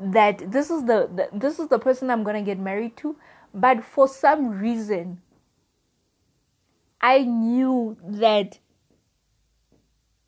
that 0.00 0.50
this 0.50 0.70
is 0.70 0.84
the, 0.84 1.08
the 1.14 1.28
this 1.32 1.58
is 1.58 1.68
the 1.68 1.78
person 1.78 2.10
I'm 2.10 2.22
gonna 2.22 2.42
get 2.42 2.58
married 2.58 2.96
to, 2.98 3.16
but 3.52 3.84
for 3.84 4.08
some 4.08 4.58
reason, 4.58 5.20
I 7.00 7.20
knew 7.20 7.96
that 8.02 8.58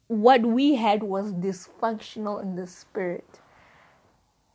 what 0.09 0.43
we 0.43 0.77
had 0.77 1.03
was 1.03 1.33
dysfunctional 1.33 2.41
in 2.43 2.55
the 2.55 2.67
spirit. 2.67 3.41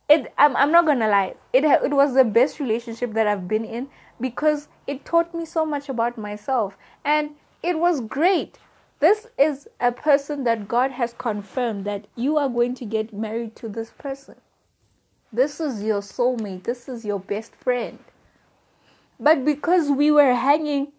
It, 0.08 0.32
I'm, 0.36 0.56
I'm 0.56 0.72
not 0.72 0.86
gonna 0.86 1.08
lie, 1.08 1.34
it, 1.52 1.64
it 1.64 1.92
was 1.92 2.14
the 2.14 2.24
best 2.24 2.60
relationship 2.60 3.12
that 3.14 3.26
I've 3.26 3.48
been 3.48 3.64
in 3.64 3.88
because 4.20 4.68
it 4.86 5.04
taught 5.04 5.34
me 5.34 5.44
so 5.44 5.64
much 5.64 5.88
about 5.88 6.18
myself 6.18 6.76
and 7.04 7.30
it 7.62 7.78
was 7.78 8.00
great 8.00 8.58
this 9.02 9.26
is 9.36 9.68
a 9.80 9.90
person 9.90 10.44
that 10.44 10.68
God 10.68 10.92
has 10.92 11.12
confirmed 11.12 11.84
that 11.86 12.06
you 12.14 12.36
are 12.36 12.48
going 12.48 12.76
to 12.76 12.84
get 12.84 13.12
married 13.12 13.56
to 13.56 13.68
this 13.68 13.90
person. 13.90 14.36
This 15.32 15.60
is 15.60 15.82
your 15.82 16.00
soulmate. 16.00 16.64
This 16.64 16.88
is 16.88 17.04
your 17.04 17.18
best 17.18 17.54
friend. 17.54 17.98
But 19.18 19.44
because 19.44 19.90
we 19.90 20.10
were 20.10 20.34
hanging, 20.34 20.92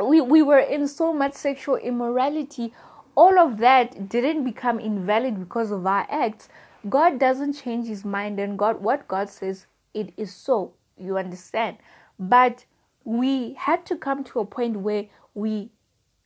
we, 0.00 0.20
we 0.20 0.42
were 0.42 0.58
in 0.58 0.88
so 0.88 1.12
much 1.12 1.34
sexual 1.34 1.76
immorality, 1.76 2.72
all 3.14 3.38
of 3.38 3.58
that 3.58 4.08
didn't 4.08 4.44
become 4.44 4.80
invalid 4.80 5.38
because 5.38 5.70
of 5.70 5.86
our 5.86 6.06
acts. 6.10 6.48
God 6.88 7.20
doesn't 7.20 7.52
change 7.52 7.86
his 7.86 8.04
mind, 8.04 8.40
and 8.40 8.58
God, 8.58 8.82
what 8.82 9.06
God 9.06 9.30
says, 9.30 9.66
it 9.94 10.12
is 10.16 10.34
so. 10.34 10.72
You 10.98 11.16
understand? 11.16 11.76
But 12.18 12.64
we 13.04 13.54
had 13.54 13.86
to 13.86 13.96
come 13.96 14.24
to 14.24 14.40
a 14.40 14.44
point 14.44 14.78
where 14.78 15.06
we 15.34 15.70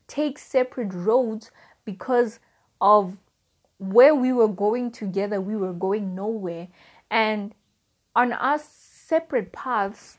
take 0.06 0.38
separate 0.38 0.94
roads 0.94 1.50
because 1.84 2.38
of 2.80 3.18
where 3.78 4.14
we 4.14 4.32
were 4.32 4.48
going 4.48 4.90
together, 4.90 5.40
we 5.40 5.56
were 5.56 5.72
going 5.72 6.14
nowhere. 6.14 6.68
And 7.10 7.54
on 8.14 8.32
our 8.32 8.58
separate 8.58 9.52
paths, 9.52 10.18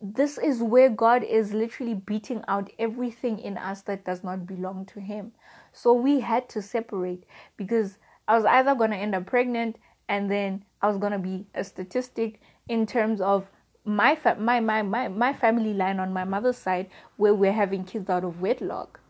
this 0.00 0.38
is 0.38 0.62
where 0.62 0.88
God 0.90 1.22
is 1.22 1.54
literally 1.54 1.94
beating 1.94 2.42
out 2.48 2.70
everything 2.78 3.38
in 3.38 3.56
us 3.56 3.82
that 3.82 4.04
does 4.04 4.22
not 4.22 4.46
belong 4.46 4.86
to 4.86 5.00
Him. 5.00 5.32
So 5.72 5.92
we 5.92 6.20
had 6.20 6.48
to 6.50 6.62
separate 6.62 7.24
because 7.56 7.98
I 8.28 8.36
was 8.36 8.44
either 8.44 8.74
going 8.74 8.90
to 8.90 8.96
end 8.96 9.14
up 9.14 9.26
pregnant 9.26 9.76
and 10.08 10.30
then 10.30 10.64
I 10.82 10.88
was 10.88 10.98
going 10.98 11.12
to 11.12 11.18
be 11.18 11.46
a 11.54 11.64
statistic 11.64 12.40
in 12.68 12.86
terms 12.86 13.20
of 13.20 13.46
my, 13.84 14.14
fa- 14.14 14.36
my, 14.38 14.60
my, 14.60 14.82
my, 14.82 15.08
my 15.08 15.32
family 15.32 15.74
line 15.74 16.00
on 16.00 16.12
my 16.12 16.24
mother's 16.24 16.56
side 16.56 16.88
where 17.16 17.34
we're 17.34 17.52
having 17.52 17.84
kids 17.84 18.08
out 18.08 18.24
of 18.24 18.40
wedlock. 18.40 19.00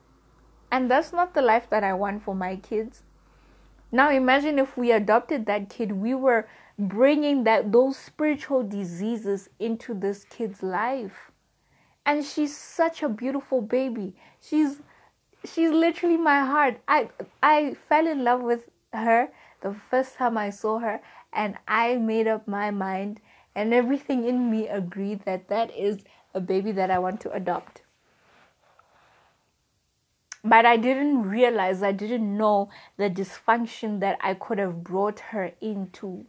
And 0.70 0.90
that's 0.90 1.12
not 1.12 1.34
the 1.34 1.42
life 1.42 1.70
that 1.70 1.84
I 1.84 1.94
want 1.94 2.24
for 2.24 2.34
my 2.34 2.56
kids. 2.56 3.02
Now 3.94 4.10
imagine 4.10 4.58
if 4.58 4.76
we 4.76 4.90
adopted 4.90 5.46
that 5.46 5.70
kid, 5.70 5.92
we 5.92 6.14
were 6.14 6.48
bringing 6.76 7.44
that 7.44 7.70
those 7.70 7.96
spiritual 7.96 8.64
diseases 8.64 9.48
into 9.60 9.94
this 9.94 10.24
kid's 10.24 10.64
life. 10.64 11.30
And 12.04 12.24
she's 12.24 12.56
such 12.56 13.04
a 13.04 13.08
beautiful 13.08 13.60
baby. 13.62 14.16
She's 14.40 14.82
she's 15.44 15.70
literally 15.70 16.16
my 16.16 16.40
heart. 16.40 16.80
I 16.88 17.08
I 17.40 17.76
fell 17.88 18.08
in 18.08 18.24
love 18.24 18.42
with 18.42 18.68
her 18.92 19.28
the 19.60 19.76
first 19.90 20.16
time 20.16 20.36
I 20.36 20.50
saw 20.50 20.80
her 20.80 21.00
and 21.32 21.56
I 21.68 21.94
made 21.94 22.26
up 22.26 22.48
my 22.48 22.72
mind 22.72 23.20
and 23.54 23.72
everything 23.72 24.24
in 24.24 24.50
me 24.50 24.66
agreed 24.66 25.24
that 25.24 25.46
that 25.50 25.70
is 25.70 26.02
a 26.34 26.40
baby 26.40 26.72
that 26.72 26.90
I 26.90 26.98
want 26.98 27.20
to 27.20 27.30
adopt. 27.30 27.83
But 30.44 30.66
I 30.66 30.76
didn't 30.76 31.22
realize, 31.22 31.82
I 31.82 31.92
didn't 31.92 32.36
know 32.36 32.68
the 32.98 33.08
dysfunction 33.08 34.00
that 34.00 34.18
I 34.20 34.34
could 34.34 34.58
have 34.58 34.84
brought 34.84 35.20
her 35.20 35.52
into 35.62 36.26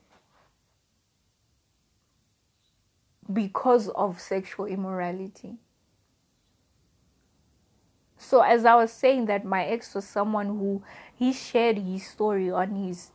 because 3.32 3.89
of 3.89 4.22
sexual 4.22 4.68
immorality. 4.68 5.57
So 8.18 8.39
as 8.41 8.63
I 8.63 8.76
was 8.76 8.91
saying 8.91 9.26
that 9.26 9.43
my 9.43 9.66
ex 9.66 9.93
was 9.93 10.07
someone 10.07 10.47
who 10.47 10.82
he 11.13 11.34
shared 11.34 11.78
his 11.78 12.07
story 12.07 12.49
on 12.49 12.76
his 12.76 13.11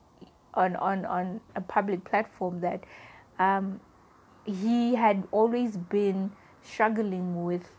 on 0.52 0.76
on 0.76 1.06
on 1.06 1.40
a 1.56 1.60
public 1.62 2.04
platform 2.04 2.60
that 2.60 2.84
um, 3.38 3.80
he 4.44 4.96
had 4.96 5.26
always 5.30 5.78
been 5.78 6.32
struggling 6.62 7.44
with 7.44 7.70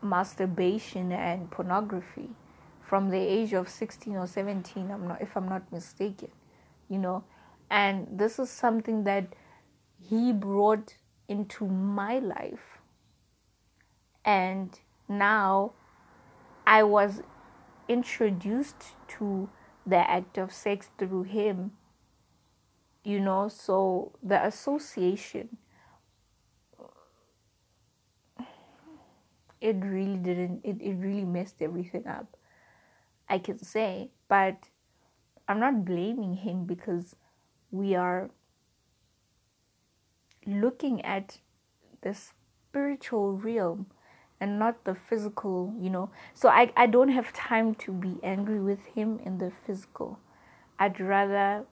masturbation 0.00 1.10
and 1.10 1.50
pornography 1.50 2.30
from 2.94 3.10
the 3.10 3.18
age 3.18 3.52
of 3.52 3.68
16 3.68 4.14
or 4.14 4.26
17 4.28 4.88
i'm 4.88 5.08
not 5.08 5.20
if 5.20 5.36
i'm 5.36 5.48
not 5.48 5.72
mistaken 5.72 6.30
you 6.88 6.98
know. 6.98 7.24
And 7.68 8.06
this 8.12 8.38
is 8.38 8.50
something 8.50 9.02
that 9.02 9.34
he 10.08 10.32
brought 10.32 10.94
into 11.28 11.66
my 11.66 12.20
life. 12.20 12.78
And 14.24 14.78
now 15.08 15.72
i 16.66 16.84
was 16.84 17.20
introduced 17.88 18.84
to 19.08 19.50
the 19.84 20.08
act 20.08 20.38
of 20.38 20.52
sex 20.52 20.90
through 20.96 21.24
him 21.24 21.72
you 23.02 23.18
know. 23.18 23.48
So 23.48 24.12
the 24.22 24.46
association 24.46 25.58
it 29.60 29.76
really 29.82 30.16
didn't 30.16 30.60
it, 30.62 30.80
it 30.80 30.94
really 30.94 31.24
messed 31.24 31.60
everything 31.60 32.06
up 32.06 32.36
i 33.28 33.38
can 33.38 33.58
say 33.58 34.10
but 34.28 34.68
i'm 35.48 35.60
not 35.60 35.84
blaming 35.84 36.34
him 36.34 36.64
because 36.64 37.16
we 37.70 37.94
are 37.94 38.30
looking 40.46 41.00
at 41.02 41.38
the 42.02 42.14
spiritual 42.14 43.32
realm 43.32 43.86
and 44.40 44.58
not 44.58 44.84
the 44.84 44.94
physical 44.94 45.74
you 45.78 45.88
know. 45.88 46.10
So 46.34 46.48
i 46.48 46.70
i 46.76 46.86
don't 46.86 47.08
have 47.08 47.32
time 47.32 47.74
to 47.76 47.92
be 47.92 48.18
angry 48.22 48.60
with 48.60 48.84
him 48.86 49.18
in 49.24 49.38
the 49.38 49.52
physical. 49.66 50.18
I'd 50.78 51.00
rather 51.00 51.64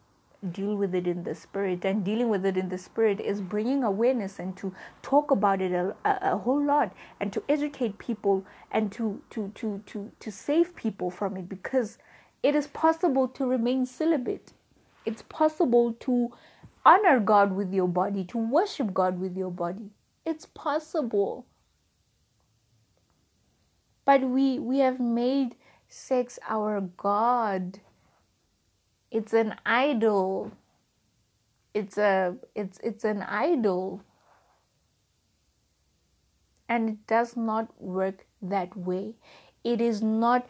deal 0.50 0.74
with 0.74 0.94
it 0.94 1.06
in 1.06 1.22
the 1.22 1.34
spirit 1.34 1.84
and 1.84 2.04
dealing 2.04 2.28
with 2.28 2.44
it 2.44 2.56
in 2.56 2.68
the 2.68 2.78
spirit 2.78 3.20
is 3.20 3.40
bringing 3.40 3.84
awareness 3.84 4.38
and 4.38 4.56
to 4.56 4.74
talk 5.00 5.30
about 5.30 5.62
it 5.62 5.72
a, 5.72 5.94
a, 6.04 6.36
whole 6.38 6.62
lot 6.62 6.92
and 7.20 7.32
to 7.32 7.42
educate 7.48 7.96
people 7.98 8.44
and 8.70 8.90
to, 8.90 9.22
to 9.30 9.52
to 9.54 9.82
to 9.86 10.10
to 10.18 10.32
save 10.32 10.74
people 10.74 11.10
from 11.10 11.36
it 11.36 11.48
because 11.48 11.98
it 12.42 12.56
is 12.56 12.66
possible 12.66 13.28
to 13.28 13.46
remain 13.46 13.86
celibate. 13.86 14.52
It's 15.04 15.22
possible 15.22 15.92
to 16.00 16.32
honor 16.84 17.20
god 17.20 17.52
with 17.52 17.72
your 17.72 17.86
body 17.86 18.24
to 18.24 18.38
worship 18.38 18.92
god 18.92 19.20
with 19.20 19.36
your 19.36 19.50
body. 19.50 19.90
It's 20.26 20.46
possible. 20.46 21.46
But 24.04 24.22
we 24.22 24.58
we 24.58 24.78
have 24.78 24.98
made 24.98 25.54
sex 25.88 26.38
our 26.48 26.80
god 26.80 27.80
it's 29.12 29.34
an 29.34 29.54
idol 29.66 30.52
it's 31.74 31.98
a 31.98 32.36
it's 32.54 32.78
it's 32.82 33.04
an 33.04 33.22
idol 33.22 34.02
and 36.68 36.88
it 36.90 37.06
does 37.06 37.36
not 37.36 37.68
work 37.80 38.26
that 38.40 38.76
way 38.76 39.14
it 39.64 39.80
is 39.80 40.02
not 40.02 40.46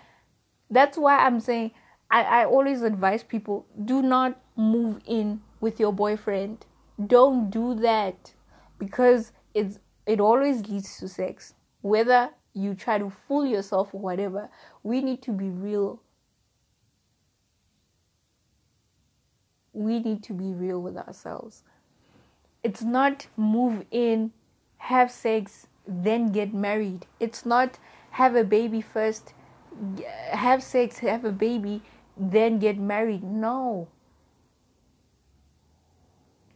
That's 0.71 0.99
why 0.99 1.19
I'm 1.21 1.41
saying 1.41 1.73
I, 2.11 2.23
I 2.43 2.47
always 2.47 2.83
advise 2.83 3.23
people 3.25 3.67
do 3.85 4.03
not 4.03 4.41
move 4.57 5.01
in 5.07 5.43
with 5.61 5.81
your 5.81 5.93
boyfriend. 5.93 6.67
Don't 7.07 7.51
do 7.51 7.75
that 7.77 8.35
because 8.79 9.33
it's 9.55 9.79
it 10.07 10.21
always 10.21 10.67
leads 10.69 10.99
to 11.01 11.09
sex. 11.09 11.55
Whether 11.83 12.31
you 12.55 12.75
try 12.75 12.99
to 12.99 13.11
fool 13.11 13.47
yourself 13.47 13.95
or 13.95 14.01
whatever, 14.01 14.51
we 14.85 15.03
need 15.03 15.23
to 15.25 15.33
be 15.33 15.51
real. 15.51 16.03
We 19.73 20.01
need 20.01 20.23
to 20.25 20.33
be 20.33 20.53
real 20.53 20.81
with 20.81 20.97
ourselves. 20.97 21.63
It's 22.63 22.83
not 22.83 23.27
move 23.37 23.85
in, 23.91 24.33
have 24.79 25.11
sex, 25.11 25.67
then 25.87 26.31
get 26.33 26.55
married. 26.55 27.07
It's 27.19 27.45
not 27.45 27.79
have 28.11 28.37
a 28.37 28.45
baby 28.45 28.81
first, 28.81 29.33
have 30.31 30.63
sex, 30.63 30.99
have 30.99 31.25
a 31.25 31.33
baby, 31.33 31.83
then 32.17 32.59
get 32.59 32.79
married. 32.79 33.25
No. 33.25 33.89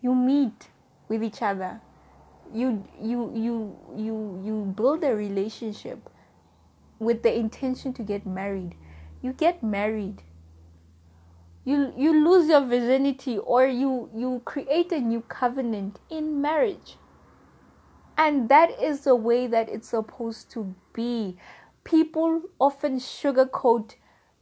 You 0.01 0.15
meet 0.15 0.69
with 1.09 1.25
each 1.25 1.43
other. 1.43 1.81
You 2.53 2.85
you 3.01 3.33
you 3.35 3.77
you 3.97 4.41
you 4.45 4.73
build 4.77 5.03
a 5.03 5.17
relationship 5.17 5.99
with 6.99 7.23
the 7.23 7.35
intention 7.35 7.93
to 7.95 8.03
get 8.03 8.25
married. 8.25 8.75
You 9.23 9.33
get 9.33 9.63
married. 9.63 10.23
You 11.67 11.93
you 11.97 12.25
lose 12.25 12.49
your 12.49 12.65
virginity 12.65 13.39
or 13.39 13.67
you 13.67 14.09
you 14.15 14.41
create 14.45 14.93
a 14.93 15.01
new 15.01 15.21
covenant 15.23 15.99
in 16.09 16.41
marriage. 16.41 16.97
And 18.17 18.49
that 18.49 18.81
is 18.81 19.01
the 19.01 19.17
way 19.17 19.47
that 19.49 19.69
it's 19.69 19.89
supposed 19.89 20.51
to 20.53 20.75
be. 20.93 21.37
People 21.85 22.43
often 22.59 22.99
sugarcoat 22.99 23.97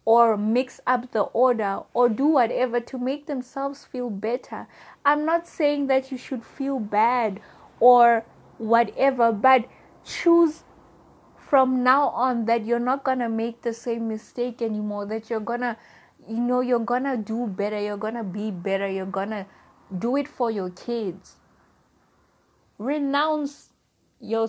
or 0.05 0.37
mix 0.37 0.81
up 0.87 1.13
the 1.13 1.23
order 1.23 1.81
or 1.95 2.09
do 2.09 2.27
whatever 2.27 2.79
to 2.79 2.99
make 2.99 3.27
themselves 3.27 3.85
feel 3.85 4.11
better. 4.11 4.67
I'm 5.05 5.25
not 5.25 5.49
saying 5.49 5.87
that 5.87 6.13
you 6.13 6.19
should 6.19 6.45
feel 6.45 6.79
bad 6.79 7.41
or 7.81 8.25
whatever, 8.59 9.33
but 9.33 9.65
choose 10.05 10.65
from 11.37 11.83
now 11.83 12.09
on 12.09 12.45
that 12.45 12.65
you're 12.67 12.79
not 12.79 13.03
gonna 13.03 13.29
make 13.29 13.63
the 13.63 13.73
same 13.73 14.09
mistake 14.09 14.61
anymore, 14.61 15.07
that 15.07 15.31
you're 15.31 15.41
gonna, 15.41 15.79
you 16.29 16.41
know, 16.41 16.61
you're 16.61 16.79
gonna 16.79 17.17
do 17.17 17.47
better, 17.47 17.81
you're 17.81 17.97
gonna 17.97 18.25
be 18.25 18.51
better, 18.51 18.89
you're 18.89 19.07
gonna 19.07 19.47
do 19.99 20.17
it 20.17 20.29
for 20.29 20.51
your 20.51 20.71
kids. 20.71 21.37
Renounce 22.79 23.71
your 24.21 24.49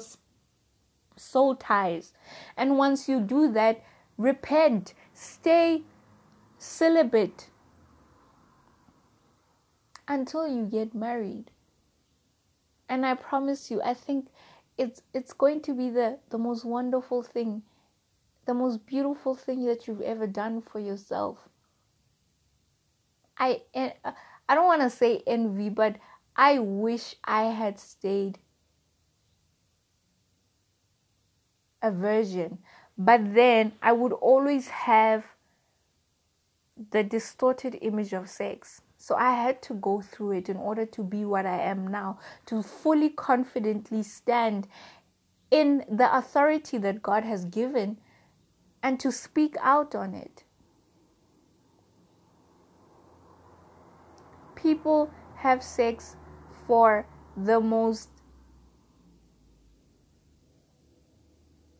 soul 1.15 1.55
ties. 1.55 2.13
And 2.57 2.77
once 2.77 3.07
you 3.07 3.19
do 3.19 3.51
that, 3.53 3.83
repent 4.17 4.93
Stay 5.15 5.83
celibate 6.57 7.49
until 10.09 10.45
you 10.45 10.65
get 10.65 10.93
married. 10.93 11.51
And 12.89 13.05
I 13.05 13.15
promise 13.15 13.71
you, 13.71 13.81
I 13.81 13.93
think 13.93 14.27
it's 14.77 15.01
it's 15.13 15.31
going 15.31 15.61
to 15.61 15.73
be 15.73 15.89
the, 15.89 16.19
the 16.31 16.37
most 16.37 16.65
wonderful 16.65 17.23
thing, 17.23 17.63
the 18.45 18.53
most 18.53 18.85
beautiful 18.85 19.35
thing 19.35 19.63
that 19.65 19.87
you've 19.87 20.01
ever 20.01 20.27
done 20.27 20.61
for 20.61 20.81
yourself. 20.81 21.47
I 23.37 23.61
uh, 23.73 23.89
I 24.47 24.55
don't 24.55 24.65
want 24.65 24.81
to 24.81 24.89
say 24.89 25.23
envy, 25.27 25.69
but 25.69 25.97
I 26.35 26.59
wish 26.59 27.15
I 27.23 27.45
had 27.45 27.79
stayed 27.79 28.39
a 31.81 31.91
virgin 31.91 32.59
but 32.97 33.33
then 33.33 33.73
I 33.81 33.91
would 33.91 34.13
always 34.13 34.67
have 34.69 35.25
the 36.91 37.03
distorted 37.03 37.77
image 37.81 38.13
of 38.13 38.29
sex. 38.29 38.81
So 38.97 39.15
I 39.15 39.33
had 39.33 39.61
to 39.63 39.73
go 39.73 40.01
through 40.01 40.31
it 40.31 40.49
in 40.49 40.57
order 40.57 40.85
to 40.85 41.03
be 41.03 41.25
what 41.25 41.45
I 41.45 41.59
am 41.59 41.87
now, 41.87 42.19
to 42.47 42.63
fully 42.63 43.09
confidently 43.09 44.03
stand 44.03 44.67
in 45.51 45.85
the 45.89 46.15
authority 46.15 46.77
that 46.79 47.01
God 47.01 47.23
has 47.23 47.45
given 47.45 47.97
and 48.81 48.99
to 49.01 49.11
speak 49.11 49.55
out 49.61 49.93
on 49.93 50.13
it. 50.13 50.43
People 54.65 55.11
have 55.35 55.61
sex 55.61 56.15
for 56.65 57.05
the 57.37 57.59
most 57.61 58.09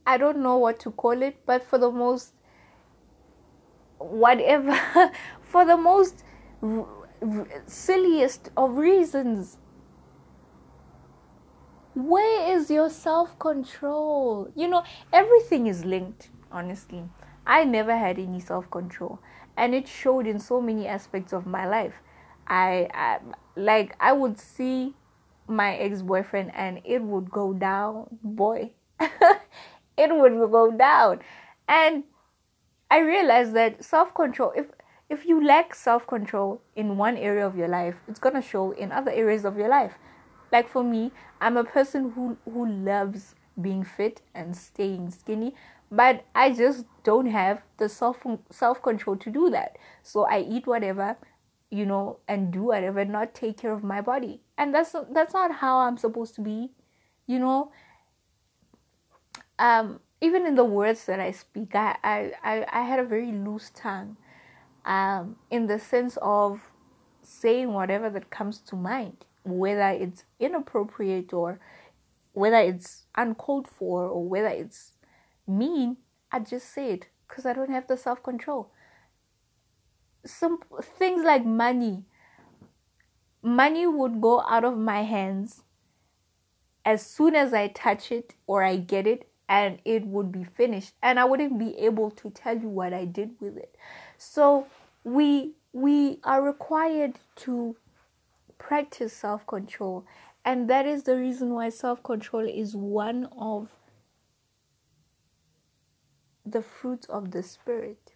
I 0.07 0.17
don't 0.17 0.38
know 0.38 0.57
what 0.57 0.79
to 0.81 0.91
call 0.91 1.21
it, 1.21 1.45
but 1.45 1.63
for 1.63 1.77
the 1.77 1.91
most, 1.91 2.33
whatever, 3.97 4.77
for 5.41 5.65
the 5.65 5.77
most 5.77 6.23
r- 6.61 6.86
r- 7.21 7.47
silliest 7.67 8.49
of 8.57 8.77
reasons. 8.77 9.57
Where 11.95 12.55
is 12.55 12.69
your 12.69 12.89
self 12.91 13.39
control? 13.39 14.49
You 14.55 14.67
know, 14.67 14.83
everything 15.11 15.65
is 15.67 15.83
linked, 15.83 16.29
honestly. 16.51 17.09
I 17.45 17.63
never 17.63 17.97
had 17.97 18.19
any 18.19 18.39
self 18.39 18.69
control, 18.69 19.19
and 19.57 19.73
it 19.73 19.88
showed 19.88 20.27
in 20.27 20.39
so 20.39 20.61
many 20.61 20.88
aspects 20.88 21.33
of 21.33 21.47
my 21.47 21.65
life. 21.67 22.01
I, 22.47 22.89
I 22.93 23.19
like 23.55 23.95
I 23.99 24.13
would 24.13 24.39
see 24.39 24.93
my 25.47 25.75
ex 25.75 26.01
boyfriend, 26.01 26.51
and 26.55 26.81
it 26.83 27.01
would 27.01 27.29
go 27.29 27.53
down, 27.53 28.07
boy. 28.23 28.71
it 28.99 30.15
would 30.15 30.51
go 30.51 30.71
down. 30.71 31.19
And 31.67 32.03
I 32.89 32.99
realized 32.99 33.53
that 33.55 33.83
self 33.83 34.13
control, 34.13 34.53
if 34.55 34.67
if 35.09 35.25
you 35.25 35.45
lack 35.45 35.75
self 35.75 36.07
control 36.07 36.61
in 36.75 36.97
one 36.97 37.17
area 37.17 37.45
of 37.45 37.55
your 37.55 37.67
life, 37.67 37.95
it's 38.07 38.19
gonna 38.19 38.41
show 38.41 38.71
in 38.71 38.91
other 38.91 39.11
areas 39.11 39.45
of 39.45 39.57
your 39.57 39.69
life. 39.69 39.93
Like 40.51 40.69
for 40.69 40.83
me, 40.83 41.11
I'm 41.41 41.57
a 41.57 41.63
person 41.63 42.11
who 42.11 42.37
who 42.45 42.67
loves 42.67 43.35
being 43.61 43.83
fit 43.83 44.21
and 44.33 44.55
staying 44.55 45.11
skinny, 45.11 45.55
but 45.91 46.25
I 46.35 46.51
just 46.53 46.85
don't 47.03 47.27
have 47.27 47.61
the 47.77 47.89
self 47.89 48.17
self 48.51 48.81
control 48.81 49.15
to 49.17 49.29
do 49.29 49.49
that. 49.49 49.77
So 50.03 50.25
I 50.25 50.39
eat 50.41 50.67
whatever, 50.67 51.17
you 51.72 51.86
know, 51.86 52.20
and 52.28 52.51
do 52.51 52.63
whatever, 52.63 53.03
not 53.05 53.34
take 53.34 53.57
care 53.57 53.72
of 53.72 53.84
my 53.84 54.01
body. 54.01 54.41
And 54.57 54.74
that's 54.74 54.95
that's 55.11 55.34
not 55.34 55.51
how 55.55 55.80
I'm 55.80 55.97
supposed 55.97 56.36
to 56.36 56.41
be, 56.41 56.72
you 57.28 57.39
know 57.39 57.72
um, 59.59 59.99
even 60.22 60.45
in 60.45 60.55
the 60.55 60.66
words 60.66 61.05
that 61.05 61.20
I 61.20 61.32
speak, 61.32 61.76
I, 61.76 61.97
I, 62.03 62.66
I, 62.72 62.82
had 62.84 62.99
a 62.99 63.03
very 63.03 63.32
loose 63.32 63.72
tongue 63.74 64.18
um, 64.86 65.38
in 65.49 65.68
the 65.68 65.80
sense 65.80 66.18
of 66.22 66.61
saying 67.22 67.72
whatever 67.74 68.09
that 68.09 68.30
comes 68.30 68.59
to 68.59 68.76
mind, 68.76 69.26
whether 69.43 69.89
it's 69.89 70.26
inappropriate 70.39 71.34
or 71.34 71.59
whether 72.34 72.57
it's 72.57 73.03
uncalled 73.16 73.68
for 73.68 74.03
or 74.07 74.28
whether 74.28 74.47
it's 74.47 74.93
mean, 75.47 75.97
I 76.32 76.39
just 76.39 76.74
say 76.74 76.91
it 76.91 77.07
because 77.28 77.45
I 77.45 77.53
don't 77.53 77.72
have 77.72 77.88
the 77.88 77.97
self 77.97 78.22
control. 78.22 78.72
Some 80.26 80.59
things 80.82 81.23
like 81.23 81.45
money, 81.45 82.03
money 83.41 83.86
would 83.86 84.21
go 84.21 84.41
out 84.41 84.63
of 84.63 84.78
my 84.78 85.03
hands 85.03 85.63
as 86.84 87.05
soon 87.05 87.36
as 87.36 87.53
I 87.53 87.67
touch 87.67 88.11
it 88.11 88.36
or 88.47 88.63
I 88.63 88.78
get 88.78 89.07
it 89.07 89.28
and 89.47 89.80
it 89.86 90.05
would 90.05 90.32
be 90.32 90.43
finished 90.43 90.93
and 91.01 91.19
i 91.19 91.26
wouldn't 91.26 91.59
be 91.59 91.78
able 91.78 92.09
to 92.09 92.30
tell 92.32 92.57
you 92.57 92.67
what 92.67 92.93
i 92.93 93.05
did 93.05 93.32
with 93.39 93.57
it. 93.57 93.76
So 94.17 94.67
we 95.03 95.51
we 95.73 96.19
are 96.23 96.41
required 96.41 97.19
to 97.38 97.76
practice 98.57 99.13
self-control 99.13 100.05
and 100.43 100.69
that 100.69 100.86
is 100.86 101.03
the 101.03 101.15
reason 101.15 101.53
why 101.53 101.69
self-control 101.69 102.47
is 102.47 102.76
one 102.76 103.28
of 103.38 103.69
the 106.45 106.61
fruits 106.61 107.07
of 107.07 107.32
the 107.32 107.43
spirit 107.43 108.14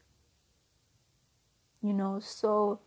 you 1.82 1.94
know 1.94 2.20
so 2.20 2.80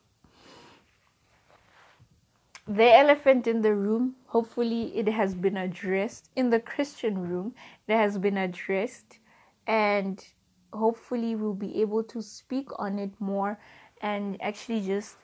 the 2.67 2.95
elephant 2.95 3.47
in 3.47 3.63
the 3.63 3.75
room 3.75 4.15
hopefully 4.27 4.97
it 4.97 5.09
has 5.09 5.35
been 5.35 5.57
addressed. 5.57 6.31
In 6.37 6.51
the 6.51 6.61
christian 6.61 7.29
room 7.29 7.55
it 7.89 7.97
has 7.97 8.19
been 8.19 8.39
addressed 8.39 9.19
and 9.67 10.25
hopefully 10.73 11.35
we'll 11.35 11.55
be 11.55 11.81
able 11.81 12.03
to 12.05 12.23
speak 12.23 12.69
on 12.79 12.99
it 12.99 13.11
more 13.21 13.59
and 14.01 14.41
actually 14.41 14.81
just 14.81 15.17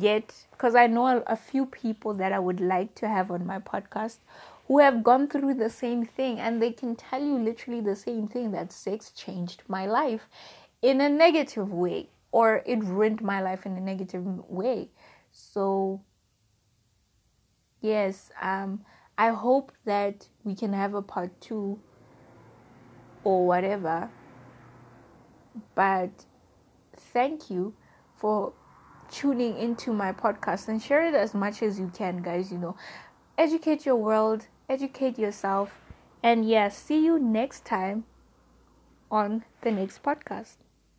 get 0.00 0.34
because 0.50 0.74
i 0.74 0.86
know 0.86 1.06
a, 1.06 1.22
a 1.28 1.36
few 1.36 1.64
people 1.66 2.14
that 2.14 2.32
i 2.32 2.38
would 2.38 2.60
like 2.60 2.94
to 2.94 3.06
have 3.06 3.30
on 3.30 3.46
my 3.46 3.58
podcast 3.58 4.16
who 4.66 4.78
have 4.78 5.02
gone 5.02 5.28
through 5.28 5.54
the 5.54 5.70
same 5.70 6.04
thing 6.04 6.38
and 6.38 6.60
they 6.60 6.70
can 6.70 6.96
tell 6.96 7.22
you 7.22 7.38
literally 7.38 7.80
the 7.80 7.96
same 7.96 8.26
thing 8.26 8.50
that 8.50 8.72
sex 8.72 9.10
changed 9.12 9.62
my 9.68 9.86
life 9.86 10.28
in 10.82 11.00
a 11.00 11.08
negative 11.08 11.72
way 11.72 12.08
or 12.32 12.62
it 12.66 12.82
ruined 12.84 13.22
my 13.22 13.40
life 13.40 13.66
in 13.66 13.76
a 13.76 13.80
negative 13.80 14.24
way 14.48 14.88
so 15.32 16.00
yes 17.80 18.30
um 18.42 18.84
i 19.16 19.28
hope 19.28 19.72
that 19.84 20.28
we 20.44 20.54
can 20.54 20.72
have 20.72 20.94
a 20.94 21.02
part 21.02 21.40
two 21.40 21.78
or 23.24 23.46
whatever 23.46 24.10
but 25.74 26.10
thank 26.96 27.50
you 27.50 27.74
for 28.16 28.52
tuning 29.10 29.56
into 29.56 29.92
my 29.92 30.12
podcast 30.12 30.68
and 30.68 30.82
share 30.82 31.06
it 31.06 31.14
as 31.14 31.34
much 31.34 31.62
as 31.62 31.78
you 31.78 31.90
can, 31.94 32.22
guys. 32.22 32.52
You 32.52 32.58
know, 32.58 32.76
educate 33.36 33.86
your 33.86 33.96
world, 33.96 34.46
educate 34.68 35.18
yourself, 35.18 35.80
and 36.22 36.48
yeah, 36.48 36.68
see 36.68 37.04
you 37.04 37.18
next 37.18 37.64
time 37.64 38.04
on 39.10 39.44
the 39.62 39.70
next 39.70 40.02
podcast. 40.02 40.56